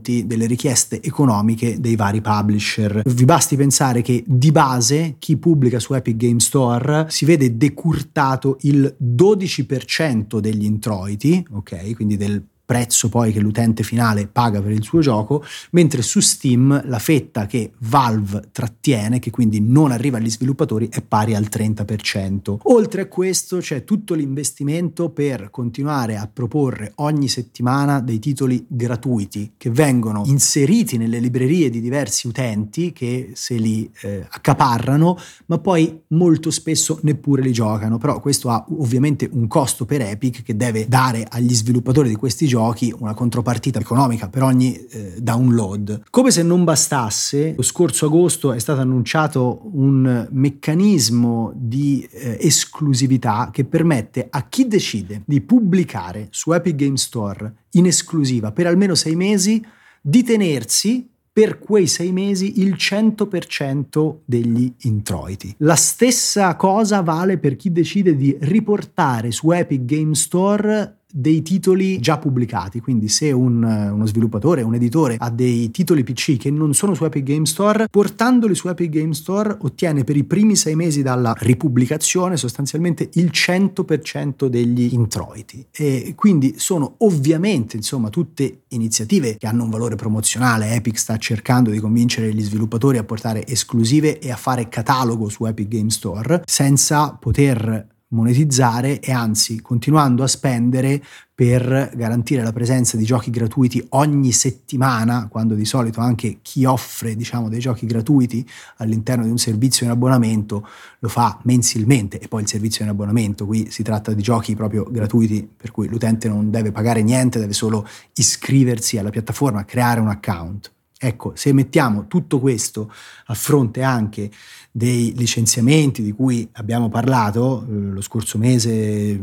confronti 0.00 0.26
delle 0.26 0.46
richieste 0.46 1.02
economiche 1.02 1.78
dei 1.80 1.94
vari 1.94 2.20
publisher. 2.20 3.02
Vi 3.04 3.24
basti 3.24 3.56
pensare 3.56 4.02
che 4.02 4.24
di 4.26 4.50
base 4.50 5.16
chi 5.18 5.36
pubblica 5.36 5.78
su 5.78 5.94
Epic 5.94 6.16
Game 6.16 6.40
Store 6.40 7.06
si 7.08 7.24
vede 7.24 7.56
decurtato 7.56 8.56
il 8.62 8.96
12% 9.00 10.38
degli 10.38 10.64
introiti, 10.64 11.44
ok? 11.52 11.94
Quindi 11.94 12.16
del 12.16 12.42
prezzo 12.70 13.08
poi 13.08 13.32
che 13.32 13.40
l'utente 13.40 13.82
finale 13.82 14.28
paga 14.28 14.62
per 14.62 14.70
il 14.70 14.84
suo 14.84 15.00
gioco, 15.00 15.42
mentre 15.72 16.02
su 16.02 16.20
Steam 16.20 16.82
la 16.84 17.00
fetta 17.00 17.46
che 17.46 17.72
Valve 17.78 18.50
trattiene, 18.52 19.18
che 19.18 19.32
quindi 19.32 19.60
non 19.60 19.90
arriva 19.90 20.18
agli 20.18 20.30
sviluppatori, 20.30 20.88
è 20.88 21.02
pari 21.02 21.34
al 21.34 21.48
30%. 21.50 22.58
Oltre 22.62 23.00
a 23.00 23.06
questo 23.06 23.58
c'è 23.58 23.82
tutto 23.82 24.14
l'investimento 24.14 25.10
per 25.10 25.50
continuare 25.50 26.16
a 26.16 26.30
proporre 26.32 26.92
ogni 26.96 27.26
settimana 27.26 27.98
dei 27.98 28.20
titoli 28.20 28.64
gratuiti 28.68 29.54
che 29.56 29.70
vengono 29.70 30.22
inseriti 30.26 30.96
nelle 30.96 31.18
librerie 31.18 31.70
di 31.70 31.80
diversi 31.80 32.28
utenti 32.28 32.92
che 32.92 33.32
se 33.34 33.56
li 33.56 33.90
eh, 34.02 34.24
accaparrano, 34.30 35.18
ma 35.46 35.58
poi 35.58 36.02
molto 36.10 36.52
spesso 36.52 37.00
neppure 37.02 37.42
li 37.42 37.50
giocano. 37.50 37.98
Però 37.98 38.20
questo 38.20 38.48
ha 38.48 38.64
ovviamente 38.78 39.28
un 39.32 39.48
costo 39.48 39.84
per 39.86 40.02
Epic 40.02 40.44
che 40.44 40.54
deve 40.54 40.86
dare 40.86 41.26
agli 41.28 41.52
sviluppatori 41.52 42.08
di 42.08 42.14
questi 42.14 42.46
giochi 42.46 42.58
giochi 42.60 42.94
una 42.98 43.14
contropartita 43.14 43.78
economica 43.78 44.28
per 44.28 44.42
ogni 44.42 44.74
eh, 44.74 45.14
download. 45.18 46.02
Come 46.10 46.30
se 46.30 46.42
non 46.42 46.62
bastasse, 46.64 47.54
lo 47.56 47.62
scorso 47.62 48.06
agosto 48.06 48.52
è 48.52 48.58
stato 48.58 48.82
annunciato 48.82 49.62
un 49.72 50.28
meccanismo 50.30 51.52
di 51.54 52.06
eh, 52.10 52.36
esclusività 52.38 53.48
che 53.50 53.64
permette 53.64 54.26
a 54.28 54.46
chi 54.46 54.68
decide 54.68 55.22
di 55.24 55.40
pubblicare 55.40 56.28
su 56.30 56.52
Epic 56.52 56.74
Game 56.74 56.98
Store 56.98 57.54
in 57.72 57.86
esclusiva 57.86 58.52
per 58.52 58.66
almeno 58.66 58.94
sei 58.94 59.16
mesi 59.16 59.64
di 60.02 60.22
tenersi 60.22 61.08
per 61.32 61.58
quei 61.58 61.86
sei 61.86 62.12
mesi 62.12 62.60
il 62.60 62.74
100% 62.74 64.16
degli 64.26 64.70
introiti. 64.82 65.54
La 65.58 65.76
stessa 65.76 66.54
cosa 66.56 67.00
vale 67.00 67.38
per 67.38 67.56
chi 67.56 67.72
decide 67.72 68.16
di 68.16 68.36
riportare 68.40 69.30
su 69.30 69.50
Epic 69.50 69.84
Game 69.84 70.14
Store 70.14 70.98
dei 71.12 71.42
titoli 71.42 71.98
già 71.98 72.18
pubblicati, 72.18 72.80
quindi 72.80 73.08
se 73.08 73.32
un, 73.32 73.62
uno 73.62 74.06
sviluppatore, 74.06 74.62
un 74.62 74.74
editore 74.74 75.16
ha 75.18 75.30
dei 75.30 75.70
titoli 75.70 76.04
PC 76.04 76.36
che 76.36 76.50
non 76.50 76.74
sono 76.74 76.94
su 76.94 77.04
Epic 77.04 77.22
Game 77.22 77.46
Store, 77.46 77.88
portandoli 77.90 78.54
su 78.54 78.68
Epic 78.68 78.90
Game 78.90 79.14
Store 79.14 79.56
ottiene 79.60 80.04
per 80.04 80.16
i 80.16 80.24
primi 80.24 80.56
sei 80.56 80.76
mesi 80.76 81.02
dalla 81.02 81.34
ripubblicazione 81.38 82.36
sostanzialmente 82.36 83.08
il 83.14 83.30
100% 83.32 84.46
degli 84.46 84.92
introiti. 84.92 85.66
E 85.70 86.14
quindi 86.16 86.54
sono 86.58 86.94
ovviamente 86.98 87.76
insomma 87.76 88.08
tutte 88.08 88.62
iniziative 88.68 89.36
che 89.36 89.46
hanno 89.46 89.64
un 89.64 89.70
valore 89.70 89.96
promozionale, 89.96 90.74
Epic 90.74 90.98
sta 90.98 91.16
cercando 91.16 91.70
di 91.70 91.78
convincere 91.78 92.32
gli 92.32 92.42
sviluppatori 92.42 92.98
a 92.98 93.04
portare 93.04 93.46
esclusive 93.46 94.18
e 94.18 94.30
a 94.30 94.36
fare 94.36 94.68
catalogo 94.68 95.28
su 95.28 95.44
Epic 95.44 95.68
Game 95.68 95.90
Store 95.90 96.42
senza 96.44 97.16
poter 97.18 97.98
monetizzare 98.10 99.00
e 99.00 99.12
anzi 99.12 99.60
continuando 99.60 100.22
a 100.22 100.26
spendere 100.26 101.02
per 101.34 101.92
garantire 101.94 102.42
la 102.42 102.52
presenza 102.52 102.96
di 102.96 103.04
giochi 103.04 103.30
gratuiti 103.30 103.84
ogni 103.90 104.30
settimana, 104.30 105.28
quando 105.28 105.54
di 105.54 105.64
solito 105.64 106.00
anche 106.00 106.38
chi 106.42 106.64
offre 106.64 107.16
diciamo, 107.16 107.48
dei 107.48 107.60
giochi 107.60 107.86
gratuiti 107.86 108.46
all'interno 108.76 109.24
di 109.24 109.30
un 109.30 109.38
servizio 109.38 109.86
in 109.86 109.92
abbonamento 109.92 110.66
lo 110.98 111.08
fa 111.08 111.38
mensilmente 111.44 112.18
e 112.18 112.28
poi 112.28 112.42
il 112.42 112.48
servizio 112.48 112.84
in 112.84 112.90
abbonamento, 112.90 113.46
qui 113.46 113.70
si 113.70 113.82
tratta 113.82 114.12
di 114.12 114.22
giochi 114.22 114.54
proprio 114.54 114.86
gratuiti 114.90 115.48
per 115.56 115.70
cui 115.70 115.88
l'utente 115.88 116.28
non 116.28 116.50
deve 116.50 116.72
pagare 116.72 117.02
niente, 117.02 117.38
deve 117.38 117.54
solo 117.54 117.86
iscriversi 118.14 118.98
alla 118.98 119.10
piattaforma, 119.10 119.64
creare 119.64 120.00
un 120.00 120.08
account. 120.08 120.70
Ecco, 121.02 121.32
se 121.34 121.54
mettiamo 121.54 122.08
tutto 122.08 122.38
questo 122.38 122.92
a 123.26 123.34
fronte 123.34 123.82
anche 123.82 124.30
dei 124.70 125.14
licenziamenti 125.16 126.02
di 126.02 126.12
cui 126.12 126.46
abbiamo 126.52 126.90
parlato 126.90 127.64
eh, 127.66 127.72
lo 127.72 128.02
scorso 128.02 128.36
mese, 128.36 129.18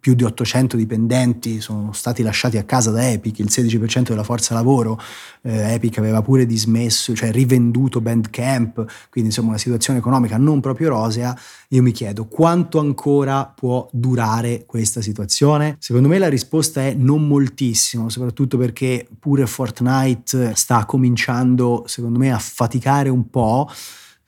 più 0.00 0.14
di 0.14 0.24
800 0.24 0.76
dipendenti 0.76 1.60
sono 1.60 1.92
stati 1.92 2.22
lasciati 2.22 2.56
a 2.56 2.64
casa 2.64 2.90
da 2.90 3.10
Epic, 3.10 3.38
il 3.38 3.48
16% 3.50 4.08
della 4.08 4.24
forza 4.24 4.54
lavoro, 4.54 4.98
eh, 5.42 5.74
Epic 5.74 5.98
aveva 5.98 6.22
pure 6.22 6.46
dismesso, 6.46 7.14
cioè 7.14 7.30
rivenduto 7.30 8.00
Bandcamp, 8.00 8.74
quindi 9.10 9.30
insomma 9.30 9.50
una 9.50 9.58
situazione 9.58 9.98
economica 9.98 10.38
non 10.38 10.60
proprio 10.60 10.88
rosea, 10.88 11.36
io 11.68 11.82
mi 11.82 11.92
chiedo 11.92 12.26
quanto 12.26 12.78
ancora 12.78 13.44
può 13.44 13.86
durare 13.92 14.64
questa 14.66 15.02
situazione? 15.02 15.76
Secondo 15.78 16.08
me 16.08 16.18
la 16.18 16.28
risposta 16.28 16.80
è 16.80 16.94
non 16.94 17.26
moltissimo, 17.26 18.08
soprattutto 18.08 18.56
perché 18.56 19.06
pure 19.18 19.46
Fortnite 19.46 20.54
sta 20.54 20.86
cominciando 20.86 21.84
secondo 21.86 22.18
me 22.18 22.32
a 22.32 22.38
faticare 22.38 23.10
un 23.10 23.28
po' 23.28 23.68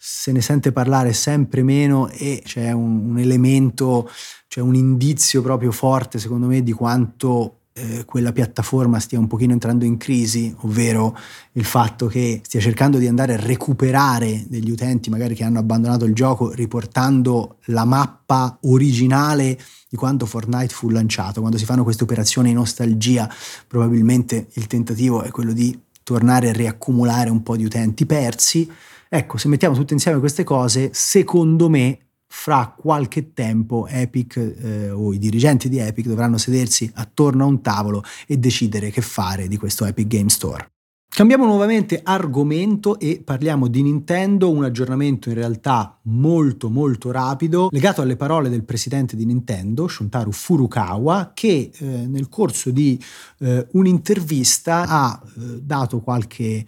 se 0.04 0.32
ne 0.32 0.40
sente 0.40 0.72
parlare 0.72 1.12
sempre 1.12 1.62
meno 1.62 2.08
e 2.08 2.42
c'è 2.44 2.72
un, 2.72 3.10
un 3.10 3.18
elemento, 3.20 4.10
c'è 4.48 4.60
un 4.60 4.74
indizio 4.74 5.42
proprio 5.42 5.70
forte 5.70 6.18
secondo 6.18 6.48
me 6.48 6.64
di 6.64 6.72
quanto 6.72 7.58
eh, 7.72 8.04
quella 8.04 8.32
piattaforma 8.32 8.98
stia 8.98 9.20
un 9.20 9.28
pochino 9.28 9.52
entrando 9.52 9.84
in 9.84 9.98
crisi, 9.98 10.52
ovvero 10.62 11.16
il 11.52 11.64
fatto 11.64 12.08
che 12.08 12.40
stia 12.42 12.58
cercando 12.58 12.98
di 12.98 13.06
andare 13.06 13.34
a 13.34 13.36
recuperare 13.36 14.44
degli 14.48 14.72
utenti 14.72 15.08
magari 15.08 15.36
che 15.36 15.44
hanno 15.44 15.60
abbandonato 15.60 16.04
il 16.04 16.14
gioco 16.14 16.50
riportando 16.50 17.58
la 17.66 17.84
mappa 17.84 18.58
originale 18.62 19.56
di 19.88 19.96
quando 19.96 20.26
Fortnite 20.26 20.74
fu 20.74 20.90
lanciato. 20.90 21.38
Quando 21.38 21.58
si 21.58 21.64
fanno 21.64 21.84
queste 21.84 22.02
operazioni 22.02 22.48
in 22.48 22.56
nostalgia, 22.56 23.32
probabilmente 23.68 24.48
il 24.54 24.66
tentativo 24.66 25.22
è 25.22 25.30
quello 25.30 25.52
di 25.52 25.78
tornare 26.02 26.48
a 26.48 26.52
riaccumulare 26.52 27.30
un 27.30 27.44
po' 27.44 27.56
di 27.56 27.64
utenti 27.64 28.04
persi 28.04 28.68
Ecco, 29.14 29.36
se 29.36 29.48
mettiamo 29.48 29.74
tutte 29.74 29.92
insieme 29.92 30.18
queste 30.20 30.42
cose, 30.42 30.88
secondo 30.94 31.68
me 31.68 31.98
fra 32.26 32.74
qualche 32.74 33.34
tempo 33.34 33.86
Epic 33.86 34.38
eh, 34.38 34.88
o 34.88 35.12
i 35.12 35.18
dirigenti 35.18 35.68
di 35.68 35.76
Epic 35.76 36.06
dovranno 36.06 36.38
sedersi 36.38 36.90
attorno 36.94 37.44
a 37.44 37.46
un 37.46 37.60
tavolo 37.60 38.02
e 38.26 38.38
decidere 38.38 38.88
che 38.88 39.02
fare 39.02 39.48
di 39.48 39.58
questo 39.58 39.84
Epic 39.84 40.06
Game 40.06 40.30
Store. 40.30 40.66
Cambiamo 41.14 41.44
nuovamente 41.44 42.00
argomento 42.02 42.98
e 42.98 43.20
parliamo 43.22 43.68
di 43.68 43.82
Nintendo, 43.82 44.50
un 44.50 44.64
aggiornamento 44.64 45.28
in 45.28 45.34
realtà 45.34 45.98
molto 46.04 46.70
molto 46.70 47.10
rapido 47.10 47.68
legato 47.70 48.00
alle 48.00 48.16
parole 48.16 48.48
del 48.48 48.64
presidente 48.64 49.14
di 49.14 49.26
Nintendo, 49.26 49.88
Shuntaro 49.88 50.30
Furukawa, 50.30 51.32
che 51.34 51.70
eh, 51.70 51.84
nel 51.84 52.30
corso 52.30 52.70
di 52.70 52.98
eh, 53.40 53.66
un'intervista 53.72 54.86
ha 54.88 55.22
eh, 55.22 55.60
dato 55.60 56.00
qualche 56.00 56.64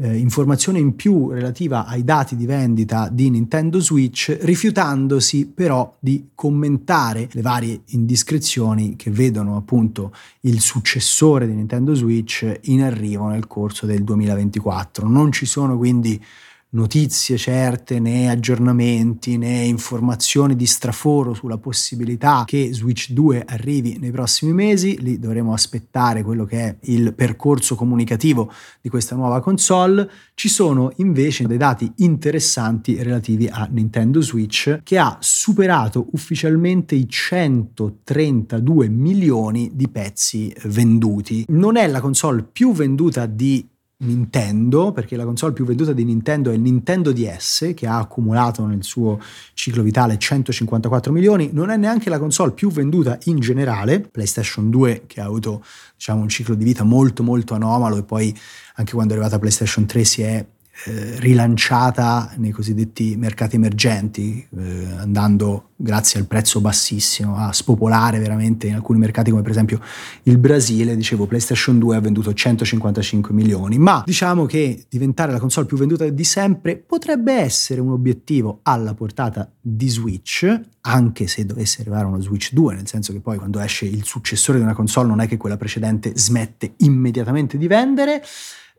eh, 0.00 0.16
informazione 0.16 0.78
in 0.78 0.94
più 0.94 1.30
relativa 1.30 1.86
ai 1.86 2.04
dati 2.04 2.36
di 2.36 2.46
vendita 2.46 3.08
di 3.10 3.30
Nintendo 3.30 3.80
Switch, 3.80 4.36
rifiutandosi 4.42 5.46
però 5.46 5.96
di 5.98 6.28
commentare 6.34 7.28
le 7.32 7.42
varie 7.42 7.80
indiscrezioni 7.86 8.96
che 8.96 9.10
vedono 9.10 9.56
appunto 9.56 10.12
il 10.40 10.60
successore 10.60 11.46
di 11.46 11.54
Nintendo 11.54 11.94
Switch 11.94 12.60
in 12.62 12.82
arrivo 12.82 13.26
nel 13.28 13.46
corso 13.46 13.86
del 13.86 14.04
2024. 14.04 15.08
Non 15.08 15.32
ci 15.32 15.46
sono 15.46 15.76
quindi 15.76 16.22
notizie 16.70 17.38
certe 17.38 17.98
né 17.98 18.28
aggiornamenti 18.28 19.38
né 19.38 19.64
informazioni 19.64 20.54
di 20.54 20.66
straforo 20.66 21.32
sulla 21.32 21.56
possibilità 21.56 22.44
che 22.46 22.70
Switch 22.72 23.10
2 23.12 23.44
arrivi 23.46 23.96
nei 23.98 24.10
prossimi 24.10 24.52
mesi, 24.52 25.00
lì 25.00 25.18
dovremo 25.18 25.54
aspettare 25.54 26.22
quello 26.22 26.44
che 26.44 26.60
è 26.60 26.76
il 26.82 27.14
percorso 27.14 27.74
comunicativo 27.74 28.52
di 28.80 28.90
questa 28.90 29.14
nuova 29.14 29.40
console. 29.40 30.10
Ci 30.34 30.48
sono 30.48 30.92
invece 30.96 31.46
dei 31.46 31.56
dati 31.56 31.90
interessanti 31.96 33.02
relativi 33.02 33.48
a 33.50 33.66
Nintendo 33.70 34.20
Switch 34.20 34.80
che 34.82 34.98
ha 34.98 35.16
superato 35.20 36.08
ufficialmente 36.12 36.94
i 36.94 37.08
132 37.08 38.88
milioni 38.88 39.70
di 39.72 39.88
pezzi 39.88 40.54
venduti. 40.64 41.46
Non 41.48 41.76
è 41.76 41.86
la 41.86 42.00
console 42.00 42.42
più 42.44 42.72
venduta 42.72 43.24
di 43.26 43.66
Nintendo, 44.00 44.92
perché 44.92 45.16
la 45.16 45.24
console 45.24 45.52
più 45.52 45.64
venduta 45.64 45.92
di 45.92 46.04
Nintendo 46.04 46.50
è 46.50 46.54
il 46.54 46.60
Nintendo 46.60 47.12
DS, 47.12 47.72
che 47.74 47.86
ha 47.86 47.98
accumulato 47.98 48.64
nel 48.64 48.84
suo 48.84 49.20
ciclo 49.54 49.82
vitale 49.82 50.18
154 50.18 51.12
milioni, 51.12 51.50
non 51.52 51.70
è 51.70 51.76
neanche 51.76 52.08
la 52.08 52.18
console 52.18 52.52
più 52.52 52.70
venduta 52.70 53.18
in 53.24 53.40
generale, 53.40 54.00
PlayStation 54.00 54.70
2 54.70 55.04
che 55.06 55.20
ha 55.20 55.24
avuto 55.24 55.64
diciamo, 55.96 56.22
un 56.22 56.28
ciclo 56.28 56.54
di 56.54 56.64
vita 56.64 56.84
molto 56.84 57.24
molto 57.24 57.54
anomalo 57.54 57.96
e 57.96 58.04
poi 58.04 58.32
anche 58.74 58.92
quando 58.92 59.14
è 59.14 59.16
arrivata 59.16 59.40
PlayStation 59.40 59.84
3 59.84 60.04
si 60.04 60.22
è 60.22 60.46
eh, 60.84 61.18
rilanciata 61.18 62.32
nei 62.36 62.52
cosiddetti 62.52 63.16
mercati 63.16 63.56
emergenti, 63.56 64.46
eh, 64.56 64.84
andando 64.98 65.70
grazie 65.74 66.20
al 66.20 66.26
prezzo 66.26 66.60
bassissimo 66.60 67.36
a 67.36 67.52
spopolare 67.52 68.18
veramente 68.18 68.68
in 68.68 68.74
alcuni 68.74 68.98
mercati 68.98 69.30
come 69.30 69.42
per 69.42 69.50
esempio 69.50 69.80
il 70.24 70.38
Brasile, 70.38 70.94
dicevo 70.94 71.26
PlayStation 71.26 71.78
2 71.78 71.96
ha 71.96 72.00
venduto 72.00 72.32
155 72.32 73.34
milioni, 73.34 73.76
ma 73.78 74.02
diciamo 74.06 74.46
che 74.46 74.86
diventare 74.88 75.32
la 75.32 75.40
console 75.40 75.66
più 75.66 75.76
venduta 75.76 76.08
di 76.08 76.24
sempre 76.24 76.76
potrebbe 76.76 77.32
essere 77.32 77.80
un 77.80 77.90
obiettivo 77.90 78.60
alla 78.62 78.94
portata 78.94 79.50
di 79.60 79.88
Switch, 79.88 80.60
anche 80.82 81.26
se 81.26 81.44
dovesse 81.44 81.80
arrivare 81.80 82.06
uno 82.06 82.20
Switch 82.20 82.52
2, 82.52 82.74
nel 82.74 82.86
senso 82.86 83.12
che 83.12 83.20
poi 83.20 83.36
quando 83.38 83.58
esce 83.58 83.84
il 83.84 84.04
successore 84.04 84.58
di 84.58 84.64
una 84.64 84.74
console 84.74 85.08
non 85.08 85.20
è 85.20 85.26
che 85.26 85.36
quella 85.36 85.56
precedente 85.56 86.12
smette 86.14 86.74
immediatamente 86.78 87.58
di 87.58 87.66
vendere. 87.66 88.22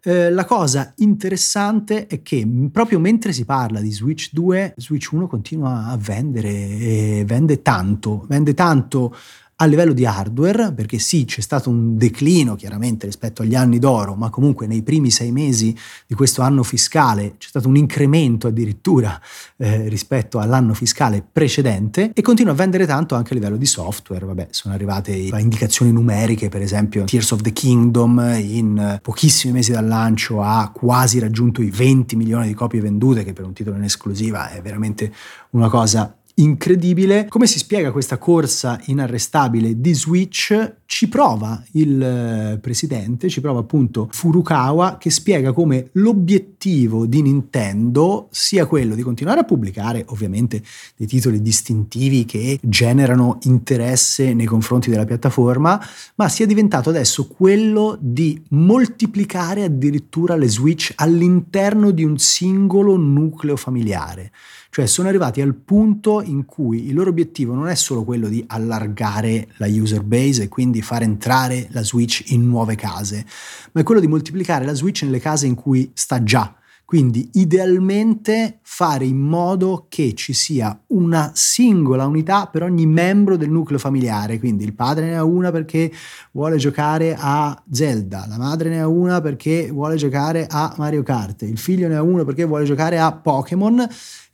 Eh, 0.01 0.29
la 0.31 0.45
cosa 0.45 0.93
interessante 0.97 2.07
è 2.07 2.21
che 2.21 2.47
proprio 2.71 2.99
mentre 2.99 3.33
si 3.33 3.43
parla 3.43 3.81
di 3.81 3.91
Switch 3.91 4.29
2, 4.31 4.75
Switch 4.77 5.11
1 5.11 5.27
continua 5.27 5.87
a 5.87 5.97
vendere 5.97 6.49
e 6.49 7.23
vende 7.25 7.61
tanto, 7.61 8.25
vende 8.27 8.53
tanto 8.53 9.13
a 9.61 9.65
livello 9.65 9.91
di 9.91 10.05
hardware, 10.05 10.71
perché 10.71 10.99
sì, 10.99 11.25
c'è 11.25 11.41
stato 11.41 11.69
un 11.69 11.97
declino 11.97 12.55
chiaramente 12.55 13.05
rispetto 13.05 13.41
agli 13.41 13.55
anni 13.55 13.77
d'oro, 13.77 14.15
ma 14.15 14.29
comunque 14.29 14.67
nei 14.67 14.83
primi 14.83 15.11
sei 15.11 15.33
mesi 15.33 15.75
di 16.07 16.15
questo 16.15 16.41
anno 16.41 16.63
fiscale 16.63 17.35
c'è 17.37 17.49
stato 17.49 17.67
un 17.67 17.75
incremento 17.75 18.47
addirittura 18.47 19.19
eh, 19.57 19.89
rispetto 19.89 20.39
all'anno 20.39 20.73
fiscale 20.73 21.25
precedente 21.29 22.11
e 22.13 22.21
continua 22.21 22.53
a 22.53 22.55
vendere 22.55 22.85
tanto 22.85 23.15
anche 23.15 23.33
a 23.33 23.35
livello 23.35 23.57
di 23.57 23.65
software. 23.65 24.25
Vabbè, 24.25 24.47
sono 24.51 24.73
arrivate 24.73 25.11
indicazioni 25.11 25.91
numeriche, 25.91 26.47
per 26.47 26.61
esempio 26.61 27.03
Tears 27.03 27.31
of 27.31 27.41
the 27.41 27.51
Kingdom 27.51 28.37
in 28.39 28.99
pochissimi 29.01 29.51
mesi 29.51 29.73
dal 29.73 29.87
lancio 29.87 30.41
ha 30.41 30.71
quasi 30.73 31.19
raggiunto 31.19 31.61
i 31.61 31.69
20 31.69 32.15
milioni 32.15 32.47
di 32.47 32.53
copie 32.53 32.79
vendute, 32.79 33.25
che 33.25 33.33
per 33.33 33.43
un 33.43 33.51
titolo 33.51 33.75
in 33.75 33.83
esclusiva 33.83 34.51
è 34.51 34.61
veramente 34.61 35.11
una 35.51 35.67
cosa 35.67 36.13
incredibile. 36.39 37.27
Come 37.27 37.47
si 37.47 37.57
spiega 37.57 37.91
questa 37.91 38.17
corsa 38.17 38.79
inarrestabile 38.85 39.79
di 39.79 39.93
Switch? 39.93 40.77
Ci 40.85 41.07
prova 41.07 41.61
il 41.73 42.01
eh, 42.01 42.57
presidente, 42.59 43.29
ci 43.29 43.41
prova 43.41 43.59
appunto 43.59 44.07
Furukawa, 44.11 44.97
che 44.97 45.11
spiega 45.11 45.51
come 45.51 45.89
l'obiettivo 45.93 47.05
di 47.05 47.21
Nintendo 47.21 48.27
sia 48.31 48.65
quello 48.65 48.95
di 48.95 49.03
continuare 49.03 49.41
a 49.41 49.43
pubblicare 49.43 50.03
ovviamente 50.07 50.63
dei 50.95 51.05
titoli 51.05 51.41
distintivi 51.41 52.25
che 52.25 52.57
generano 52.61 53.37
interesse 53.43 54.33
nei 54.33 54.47
confronti 54.47 54.89
della 54.89 55.05
piattaforma, 55.05 55.79
ma 56.15 56.29
sia 56.29 56.47
diventato 56.47 56.89
adesso 56.89 57.27
quello 57.27 57.97
di 57.99 58.41
moltiplicare 58.49 59.63
addirittura 59.63 60.35
le 60.35 60.47
Switch 60.47 60.91
all'interno 60.95 61.91
di 61.91 62.03
un 62.03 62.17
singolo 62.17 62.95
nucleo 62.97 63.57
familiare. 63.57 64.31
Cioè 64.71 64.85
sono 64.85 65.07
arrivati 65.07 65.41
al 65.41 65.55
punto 65.55 66.21
in 66.29 66.45
cui 66.45 66.87
il 66.87 66.93
loro 66.93 67.09
obiettivo 67.09 67.53
non 67.53 67.67
è 67.67 67.75
solo 67.75 68.03
quello 68.03 68.27
di 68.27 68.43
allargare 68.47 69.47
la 69.57 69.67
user 69.67 70.03
base 70.03 70.43
e 70.43 70.47
quindi 70.47 70.81
far 70.81 71.01
entrare 71.01 71.67
la 71.71 71.83
Switch 71.83 72.31
in 72.31 72.47
nuove 72.47 72.75
case, 72.75 73.25
ma 73.71 73.81
è 73.81 73.83
quello 73.83 74.01
di 74.01 74.07
moltiplicare 74.07 74.65
la 74.65 74.73
Switch 74.73 75.03
nelle 75.03 75.19
case 75.19 75.47
in 75.47 75.55
cui 75.55 75.91
sta 75.93 76.23
già. 76.23 76.53
Quindi 76.89 77.29
idealmente 77.33 78.61
fare 78.63 79.05
in 79.05 79.19
modo 79.19 79.85
che 79.89 80.15
ci 80.15 80.33
sia 80.33 80.75
una 80.87 81.29
singola 81.35 82.07
unità 82.07 82.47
per 82.47 82.63
ogni 82.63 82.87
membro 82.87 83.37
del 83.37 83.51
nucleo 83.51 83.77
familiare. 83.77 84.39
Quindi 84.39 84.63
il 84.63 84.73
padre 84.73 85.05
ne 85.05 85.15
ha 85.15 85.23
una 85.23 85.51
perché 85.51 85.91
vuole 86.31 86.57
giocare 86.57 87.15
a 87.15 87.61
Zelda, 87.69 88.25
la 88.27 88.39
madre 88.39 88.69
ne 88.69 88.79
ha 88.79 88.87
una 88.87 89.21
perché 89.21 89.69
vuole 89.69 89.97
giocare 89.97 90.47
a 90.49 90.73
Mario 90.77 91.03
Kart, 91.03 91.43
il 91.43 91.59
figlio 91.59 91.87
ne 91.87 91.95
ha 91.95 92.01
uno 92.01 92.25
perché 92.25 92.43
vuole 92.43 92.65
giocare 92.65 92.97
a 92.97 93.11
Pokémon 93.11 93.87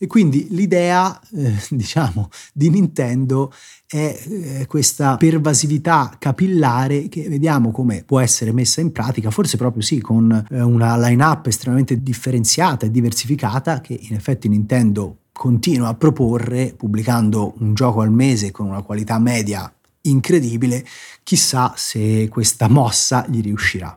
e 0.06 0.08
quindi 0.08 0.48
l'idea, 0.52 1.20
eh, 1.34 1.54
diciamo, 1.70 2.30
di 2.54 2.70
Nintendo 2.70 3.52
è 3.88 4.18
eh, 4.28 4.66
questa 4.68 5.18
pervasività 5.18 6.16
capillare 6.18 7.10
che 7.10 7.28
vediamo 7.28 7.72
come 7.72 8.04
può 8.04 8.20
essere 8.20 8.52
messa 8.52 8.82
in 8.82 8.92
pratica, 8.92 9.32
forse 9.32 9.58
proprio 9.58 9.82
sì, 9.82 10.00
con 10.00 10.46
eh, 10.50 10.62
una 10.62 10.96
line-up 10.98 11.48
estremamente 11.48 12.02
differenziata 12.02 12.86
e 12.86 12.92
diversificata 12.92 13.82
che 13.82 14.00
in 14.00 14.16
effetti 14.16 14.48
Nintendo 14.48 15.18
continua 15.32 15.90
a 15.90 15.96
proporre 15.96 16.74
pubblicando 16.78 17.56
un 17.58 17.74
gioco 17.74 18.02
al 18.02 18.12
mese 18.12 18.52
con 18.52 18.68
una 18.68 18.84
qualità 18.84 19.20
media 19.20 19.72
incredibile, 20.02 20.86
chissà 21.24 21.74
se 21.76 22.28
questa 22.30 22.70
mossa 22.70 23.26
gli 23.28 23.42
riuscirà. 23.42 23.96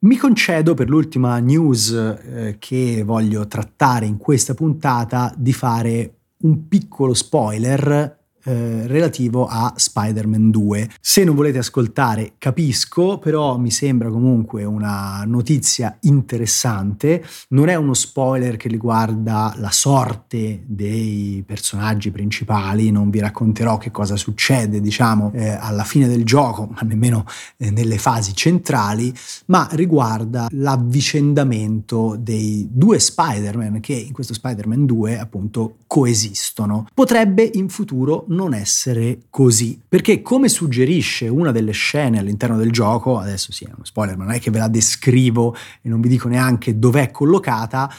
Mi 0.00 0.16
concedo 0.16 0.74
per 0.74 0.88
l'ultima 0.88 1.40
news 1.40 1.90
eh, 1.90 2.56
che 2.60 3.02
voglio 3.04 3.48
trattare 3.48 4.06
in 4.06 4.16
questa 4.16 4.54
puntata 4.54 5.34
di 5.36 5.52
fare 5.52 6.18
un 6.42 6.68
piccolo 6.68 7.14
spoiler 7.14 8.17
eh, 8.44 8.86
relativo 8.86 9.46
a 9.46 9.72
Spider-Man 9.74 10.50
2. 10.50 10.90
Se 11.00 11.24
non 11.24 11.34
volete 11.34 11.58
ascoltare 11.58 12.32
capisco, 12.38 13.18
però 13.18 13.58
mi 13.58 13.70
sembra 13.70 14.10
comunque 14.10 14.64
una 14.64 15.22
notizia 15.26 15.96
interessante. 16.02 17.24
Non 17.48 17.68
è 17.68 17.74
uno 17.74 17.94
spoiler 17.94 18.56
che 18.56 18.68
riguarda 18.68 19.54
la 19.56 19.70
sorte 19.70 20.62
dei 20.66 21.42
personaggi 21.46 22.10
principali, 22.10 22.90
non 22.90 23.10
vi 23.10 23.20
racconterò 23.20 23.78
che 23.78 23.90
cosa 23.90 24.16
succede, 24.16 24.80
diciamo, 24.80 25.32
eh, 25.34 25.48
alla 25.50 25.84
fine 25.84 26.08
del 26.08 26.24
gioco, 26.24 26.68
ma 26.70 26.80
nemmeno 26.82 27.24
eh, 27.56 27.70
nelle 27.70 27.98
fasi 27.98 28.34
centrali, 28.34 29.12
ma 29.46 29.68
riguarda 29.72 30.48
l'avvicendamento 30.50 32.16
dei 32.18 32.68
due 32.70 32.98
Spider-Man 32.98 33.80
che 33.80 33.94
in 33.94 34.12
questo 34.12 34.34
Spider-Man 34.34 34.86
2 34.86 35.18
appunto 35.18 35.76
coesistono. 35.86 36.86
Potrebbe 36.94 37.48
in 37.54 37.68
futuro 37.68 38.24
non 38.28 38.54
essere 38.54 39.20
così. 39.30 39.80
Perché 39.86 40.22
come 40.22 40.48
suggerisce 40.48 41.28
una 41.28 41.52
delle 41.52 41.72
scene 41.72 42.18
all'interno 42.18 42.56
del 42.56 42.72
gioco, 42.72 43.18
adesso 43.18 43.52
sì, 43.52 43.64
è 43.64 43.70
uno 43.74 43.84
spoiler, 43.84 44.16
ma 44.16 44.24
non 44.24 44.34
è 44.34 44.40
che 44.40 44.50
ve 44.50 44.58
la 44.58 44.68
descrivo 44.68 45.54
e 45.82 45.88
non 45.88 46.00
vi 46.00 46.08
dico 46.08 46.28
neanche 46.28 46.78
dov'è 46.78 47.10
collocata, 47.10 47.92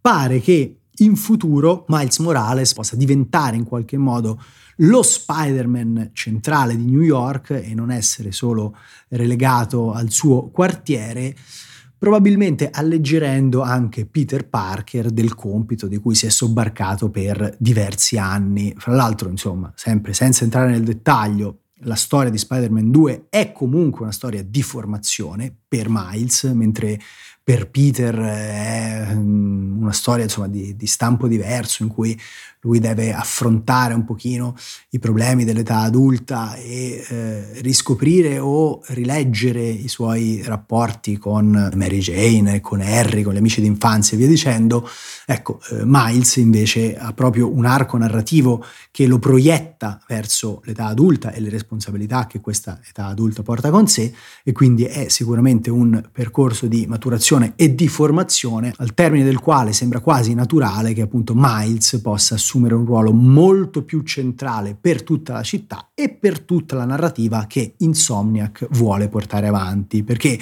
pare 0.00 0.40
che 0.40 0.76
in 0.98 1.16
futuro 1.16 1.84
Miles 1.88 2.18
Morales 2.18 2.72
possa 2.72 2.96
diventare 2.96 3.56
in 3.56 3.64
qualche 3.64 3.96
modo 3.96 4.40
lo 4.78 5.02
Spider-Man 5.02 6.10
centrale 6.12 6.76
di 6.76 6.84
New 6.84 7.00
York 7.00 7.50
e 7.50 7.74
non 7.74 7.90
essere 7.90 8.32
solo 8.32 8.76
relegato 9.08 9.92
al 9.92 10.10
suo 10.10 10.48
quartiere 10.50 11.34
probabilmente 12.04 12.68
alleggerendo 12.70 13.62
anche 13.62 14.04
Peter 14.04 14.46
Parker 14.46 15.08
del 15.08 15.34
compito 15.34 15.86
di 15.86 15.96
cui 15.96 16.14
si 16.14 16.26
è 16.26 16.28
sobbarcato 16.28 17.08
per 17.08 17.56
diversi 17.58 18.18
anni. 18.18 18.74
Fra 18.76 18.92
l'altro, 18.92 19.30
insomma, 19.30 19.72
sempre 19.74 20.12
senza 20.12 20.44
entrare 20.44 20.68
nel 20.68 20.84
dettaglio, 20.84 21.60
la 21.84 21.94
storia 21.94 22.30
di 22.30 22.36
Spider-Man 22.36 22.90
2 22.90 23.26
è 23.30 23.52
comunque 23.52 24.02
una 24.02 24.12
storia 24.12 24.42
di 24.42 24.60
formazione 24.62 25.60
per 25.74 25.88
Miles, 25.88 26.44
mentre 26.54 27.00
per 27.42 27.68
Peter 27.68 28.14
è 28.16 29.08
mm, 29.12 29.82
una 29.82 29.92
storia 29.92 30.24
insomma, 30.24 30.48
di, 30.48 30.76
di, 30.76 30.86
stampo 30.86 31.28
diverso 31.28 31.82
in 31.82 31.90
cui 31.90 32.18
lui 32.64 32.78
deve 32.78 33.12
affrontare 33.12 33.92
un 33.92 34.04
pochino 34.04 34.56
i 34.90 34.98
problemi 34.98 35.44
dell'età 35.44 35.80
adulta 35.80 36.54
e 36.54 37.04
eh, 37.06 37.60
riscoprire 37.60 38.38
o 38.38 38.80
rileggere 38.86 39.62
i 39.62 39.88
suoi 39.88 40.40
rapporti 40.42 41.18
con 41.18 41.70
Mary 41.74 41.98
Jane, 41.98 42.62
con 42.62 42.80
Harry, 42.80 43.20
con 43.22 43.34
gli 43.34 43.38
amici 43.38 43.60
d'infanzia 43.60 44.16
e 44.16 44.20
via 44.20 44.28
dicendo. 44.28 44.88
Ecco, 45.26 45.60
eh, 45.70 45.82
Miles 45.84 46.36
invece 46.36 46.96
ha 46.96 47.12
proprio 47.12 47.54
un 47.54 47.66
arco 47.66 47.98
narrativo 47.98 48.64
che 48.90 49.06
lo 49.06 49.18
proietta 49.18 50.02
verso 50.08 50.62
l'età 50.64 50.86
adulta 50.86 51.32
e 51.32 51.40
le 51.40 51.50
responsabilità 51.50 52.26
che 52.26 52.40
questa 52.40 52.80
età 52.88 53.06
adulta 53.06 53.42
porta 53.42 53.70
con 53.70 53.86
sé 53.86 54.14
e 54.42 54.52
quindi 54.52 54.84
è 54.84 55.08
sicuramente 55.08 55.63
sicuramente 55.64 55.70
un 55.70 56.02
percorso 56.12 56.66
di 56.66 56.86
maturazione 56.86 57.54
e 57.56 57.74
di 57.74 57.88
formazione, 57.88 58.72
al 58.76 58.94
termine 58.94 59.24
del 59.24 59.40
quale 59.40 59.72
sembra 59.72 60.00
quasi 60.00 60.34
naturale 60.34 60.92
che 60.92 61.02
appunto 61.02 61.32
Miles 61.36 62.00
possa 62.02 62.34
assumere 62.34 62.74
un 62.74 62.84
ruolo 62.84 63.12
molto 63.12 63.84
più 63.84 64.02
centrale 64.02 64.76
per 64.78 65.02
tutta 65.02 65.32
la 65.32 65.42
città 65.42 65.90
e 65.94 66.10
per 66.10 66.40
tutta 66.40 66.76
la 66.76 66.84
narrativa 66.84 67.46
che 67.46 67.74
Insomniac 67.78 68.66
vuole 68.70 69.08
portare 69.08 69.46
avanti, 69.46 70.02
perché 70.02 70.38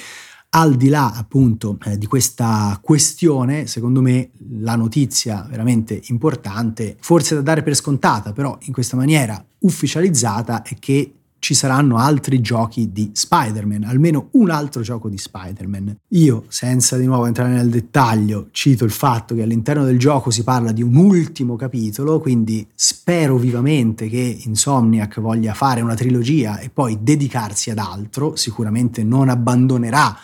al 0.55 0.75
di 0.75 0.89
là 0.89 1.11
appunto 1.13 1.77
eh, 1.85 1.97
di 1.97 2.05
questa 2.05 2.77
questione, 2.81 3.65
secondo 3.65 4.01
me 4.01 4.29
la 4.59 4.75
notizia 4.75 5.45
veramente 5.49 5.99
importante, 6.07 6.95
forse 6.99 7.35
da 7.35 7.41
dare 7.41 7.63
per 7.63 7.75
scontata, 7.75 8.33
però 8.33 8.57
in 8.61 8.73
questa 8.73 8.95
maniera 8.95 9.43
ufficializzata, 9.59 10.61
è 10.61 10.75
che 10.77 11.13
ci 11.43 11.55
saranno 11.55 11.97
altri 11.97 12.39
giochi 12.39 12.93
di 12.93 13.09
Spider-Man, 13.11 13.83
almeno 13.83 14.29
un 14.31 14.49
altro 14.49 14.81
gioco 14.81 15.09
di 15.09 15.17
Spider-Man. 15.17 15.97
Io, 16.11 16.45
senza 16.47 16.95
di 16.95 17.05
nuovo 17.05 17.25
entrare 17.25 17.51
nel 17.51 17.69
dettaglio, 17.69 18.47
cito 18.51 18.85
il 18.85 18.91
fatto 18.91 19.35
che 19.35 19.41
all'interno 19.41 19.83
del 19.83 19.99
gioco 19.99 20.29
si 20.31 20.41
parla 20.45 20.71
di 20.71 20.81
un 20.81 20.95
ultimo 20.95 21.57
capitolo, 21.57 22.21
quindi 22.21 22.65
spero 22.73 23.35
vivamente 23.35 24.07
che 24.07 24.37
Insomniac 24.45 25.19
voglia 25.19 25.53
fare 25.53 25.81
una 25.81 25.95
trilogia 25.95 26.59
e 26.59 26.69
poi 26.69 26.99
dedicarsi 27.01 27.69
ad 27.71 27.77
altro, 27.79 28.37
sicuramente 28.37 29.03
non 29.03 29.27
abbandonerà 29.27 30.17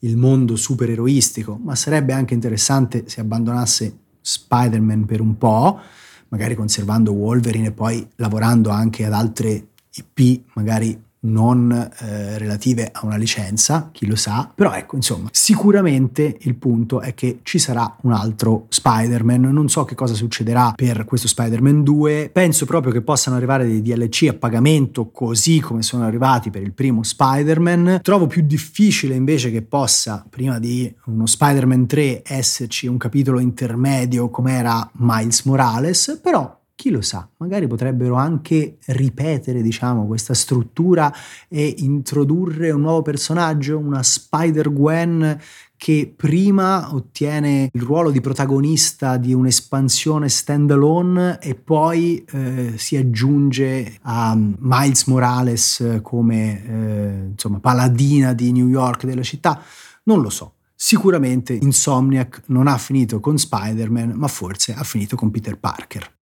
il 0.00 0.18
mondo 0.18 0.54
supereroistico, 0.54 1.58
ma 1.62 1.74
sarebbe 1.76 2.12
anche 2.12 2.34
interessante 2.34 3.04
se 3.06 3.22
abbandonasse 3.22 3.96
Spider-Man 4.20 5.06
per 5.06 5.22
un 5.22 5.38
po', 5.38 5.80
magari 6.28 6.54
conservando 6.54 7.12
Wolverine 7.12 7.68
e 7.68 7.72
poi 7.72 8.06
lavorando 8.16 8.68
anche 8.68 9.06
ad 9.06 9.14
altre 9.14 9.67
IP, 9.94 10.42
magari 10.54 11.06
non 11.20 11.72
eh, 11.72 12.38
relative 12.38 12.90
a 12.92 13.04
una 13.04 13.16
licenza, 13.16 13.88
chi 13.92 14.06
lo 14.06 14.14
sa, 14.14 14.50
però 14.54 14.72
ecco, 14.72 14.96
insomma, 14.96 15.28
sicuramente 15.32 16.36
il 16.40 16.54
punto 16.54 17.00
è 17.00 17.14
che 17.14 17.40
ci 17.42 17.58
sarà 17.58 17.96
un 18.02 18.12
altro 18.12 18.66
Spider-Man, 18.68 19.40
non 19.40 19.68
so 19.68 19.84
che 19.84 19.94
cosa 19.94 20.14
succederà 20.14 20.72
per 20.76 21.04
questo 21.04 21.26
Spider-Man 21.26 21.82
2, 21.82 22.30
penso 22.32 22.66
proprio 22.66 22.92
che 22.92 23.02
possano 23.02 23.36
arrivare 23.36 23.66
dei 23.66 23.82
DLC 23.82 24.28
a 24.28 24.34
pagamento 24.34 25.10
così 25.10 25.60
come 25.60 25.82
sono 25.82 26.04
arrivati 26.04 26.50
per 26.50 26.62
il 26.62 26.72
primo 26.72 27.02
Spider-Man, 27.02 28.00
trovo 28.02 28.26
più 28.26 28.42
difficile 28.42 29.14
invece 29.14 29.50
che 29.50 29.62
possa, 29.62 30.24
prima 30.28 30.58
di 30.58 30.92
uno 31.06 31.26
Spider-Man 31.26 31.86
3, 31.86 32.22
esserci 32.24 32.86
un 32.86 32.96
capitolo 32.96 33.40
intermedio 33.40 34.30
come 34.30 34.52
era 34.52 34.88
Miles 34.94 35.42
Morales, 35.42 36.20
però 36.22 36.57
chi 36.78 36.90
lo 36.90 37.00
sa, 37.00 37.28
magari 37.38 37.66
potrebbero 37.66 38.14
anche 38.14 38.76
ripetere, 38.86 39.62
diciamo, 39.62 40.06
questa 40.06 40.32
struttura 40.32 41.12
e 41.48 41.74
introdurre 41.78 42.70
un 42.70 42.82
nuovo 42.82 43.02
personaggio, 43.02 43.76
una 43.78 44.00
Spider-Gwen 44.00 45.40
che 45.76 46.14
prima 46.14 46.94
ottiene 46.94 47.68
il 47.72 47.82
ruolo 47.82 48.12
di 48.12 48.20
protagonista 48.20 49.16
di 49.16 49.34
un'espansione 49.34 50.28
standalone 50.28 51.40
e 51.40 51.56
poi 51.56 52.24
eh, 52.30 52.74
si 52.76 52.96
aggiunge 52.96 53.98
a 54.02 54.36
Miles 54.36 55.06
Morales 55.06 55.98
come 56.02 56.64
eh, 56.64 57.24
insomma 57.32 57.58
paladina 57.58 58.34
di 58.34 58.52
New 58.52 58.68
York 58.68 59.04
della 59.04 59.22
città, 59.24 59.60
non 60.04 60.22
lo 60.22 60.30
so. 60.30 60.52
Sicuramente 60.76 61.54
Insomniac 61.54 62.42
non 62.46 62.68
ha 62.68 62.78
finito 62.78 63.18
con 63.18 63.36
Spider-Man, 63.36 64.10
ma 64.10 64.28
forse 64.28 64.74
ha 64.74 64.84
finito 64.84 65.16
con 65.16 65.32
Peter 65.32 65.58
Parker. 65.58 66.17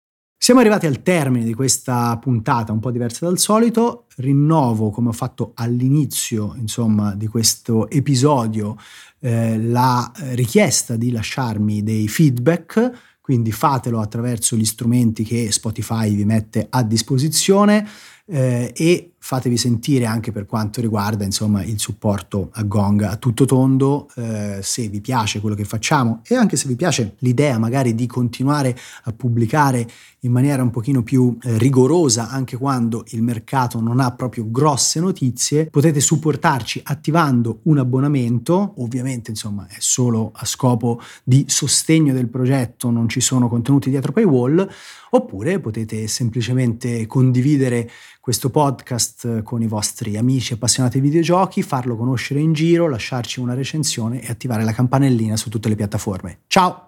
Siamo 0.45 0.61
arrivati 0.61 0.85
al 0.85 1.01
termine 1.01 1.43
di 1.43 1.55
questa 1.55 2.19
puntata 2.19 2.71
un 2.71 2.79
po' 2.79 2.91
diversa 2.91 3.25
dal 3.25 3.39
solito. 3.39 4.05
Rinnovo, 4.17 4.91
come 4.91 5.09
ho 5.09 5.13
fatto 5.13 5.53
all'inizio, 5.55 6.55
insomma, 6.59 7.15
di 7.15 7.27
questo 7.29 7.89
episodio, 7.89 8.77
eh, 9.21 9.59
la 9.59 10.13
richiesta 10.35 10.97
di 10.97 11.11
lasciarmi 11.11 11.83
dei 11.83 12.09
feedback. 12.09 12.91
Quindi 13.23 13.53
fatelo 13.53 14.01
attraverso 14.01 14.55
gli 14.55 14.67
strumenti 14.67 15.25
che 15.25 15.51
Spotify 15.51 16.15
vi 16.15 16.27
mette 16.27 16.67
a 16.69 16.83
disposizione 16.83 17.89
eh, 18.27 18.71
e 18.77 19.14
fatevi 19.27 19.57
sentire 19.57 20.05
anche 20.05 20.33
per 20.33 20.45
quanto 20.45 20.83
riguarda 20.83 21.25
insomma, 21.25 21.65
il 21.65 21.81
supporto 21.81 22.51
a 22.53 22.63
Gong 22.63 23.05
a 23.05 23.17
tutto 23.17 23.47
tondo, 23.47 24.11
eh, 24.17 24.59
se 24.61 24.87
vi 24.89 25.01
piace 25.01 25.41
quello 25.41 25.57
che 25.57 25.65
facciamo 25.65 26.21
e 26.27 26.35
anche 26.35 26.57
se 26.57 26.69
vi 26.69 26.77
piace 26.77 27.15
l'idea 27.21 27.59
magari 27.59 27.95
di 27.95 28.07
continuare 28.07 28.77
a 29.05 29.13
pubblicare 29.13 29.89
in 30.21 30.31
maniera 30.31 30.63
un 30.63 30.69
pochino 30.69 31.03
più 31.03 31.39
eh, 31.43 31.57
rigorosa 31.57 32.29
anche 32.29 32.59
quando 32.59 33.05
il 33.09 33.23
mercato 33.23 33.81
non 33.81 33.99
ha 33.99 34.13
proprio 34.13 34.45
grosse 34.51 35.01
notizie, 35.01 35.71
potete 35.71 36.01
supportarci 36.01 36.83
attivando 36.85 37.61
un 37.63 37.79
abbonamento, 37.79 38.75
ovviamente 38.77 39.31
insomma 39.31 39.67
è 39.69 39.77
solo 39.79 40.33
a 40.35 40.45
scopo 40.45 41.01
di 41.23 41.47
sostegno 41.49 42.13
del 42.13 42.29
progetto, 42.29 42.91
non 42.91 43.09
ci 43.09 43.23
sono 43.23 43.49
contenuti 43.49 43.89
dietro 43.89 44.13
paywall, 44.13 44.69
oppure 45.11 45.61
potete 45.61 46.09
semplicemente 46.09 47.07
condividere 47.07 47.89
questo 48.25 48.49
podcast 48.49 49.43
con 49.43 49.61
i 49.61 49.67
vostri 49.67 50.17
amici 50.17 50.55
appassionati 50.55 50.99
di 50.99 51.09
videogiochi, 51.09 51.63
farlo 51.63 51.95
conoscere 51.95 52.41
in 52.41 52.55
giro, 52.55 52.89
lasciarci 52.89 53.39
una 53.39 53.53
recensione 53.53 54.23
e 54.23 54.31
attivare 54.31 54.65
la 54.65 54.73
campanellina 54.73 55.37
su 55.37 55.51
tutte 55.51 55.69
le 55.69 55.75
piattaforme. 55.75 56.39
Ciao! 56.47 56.87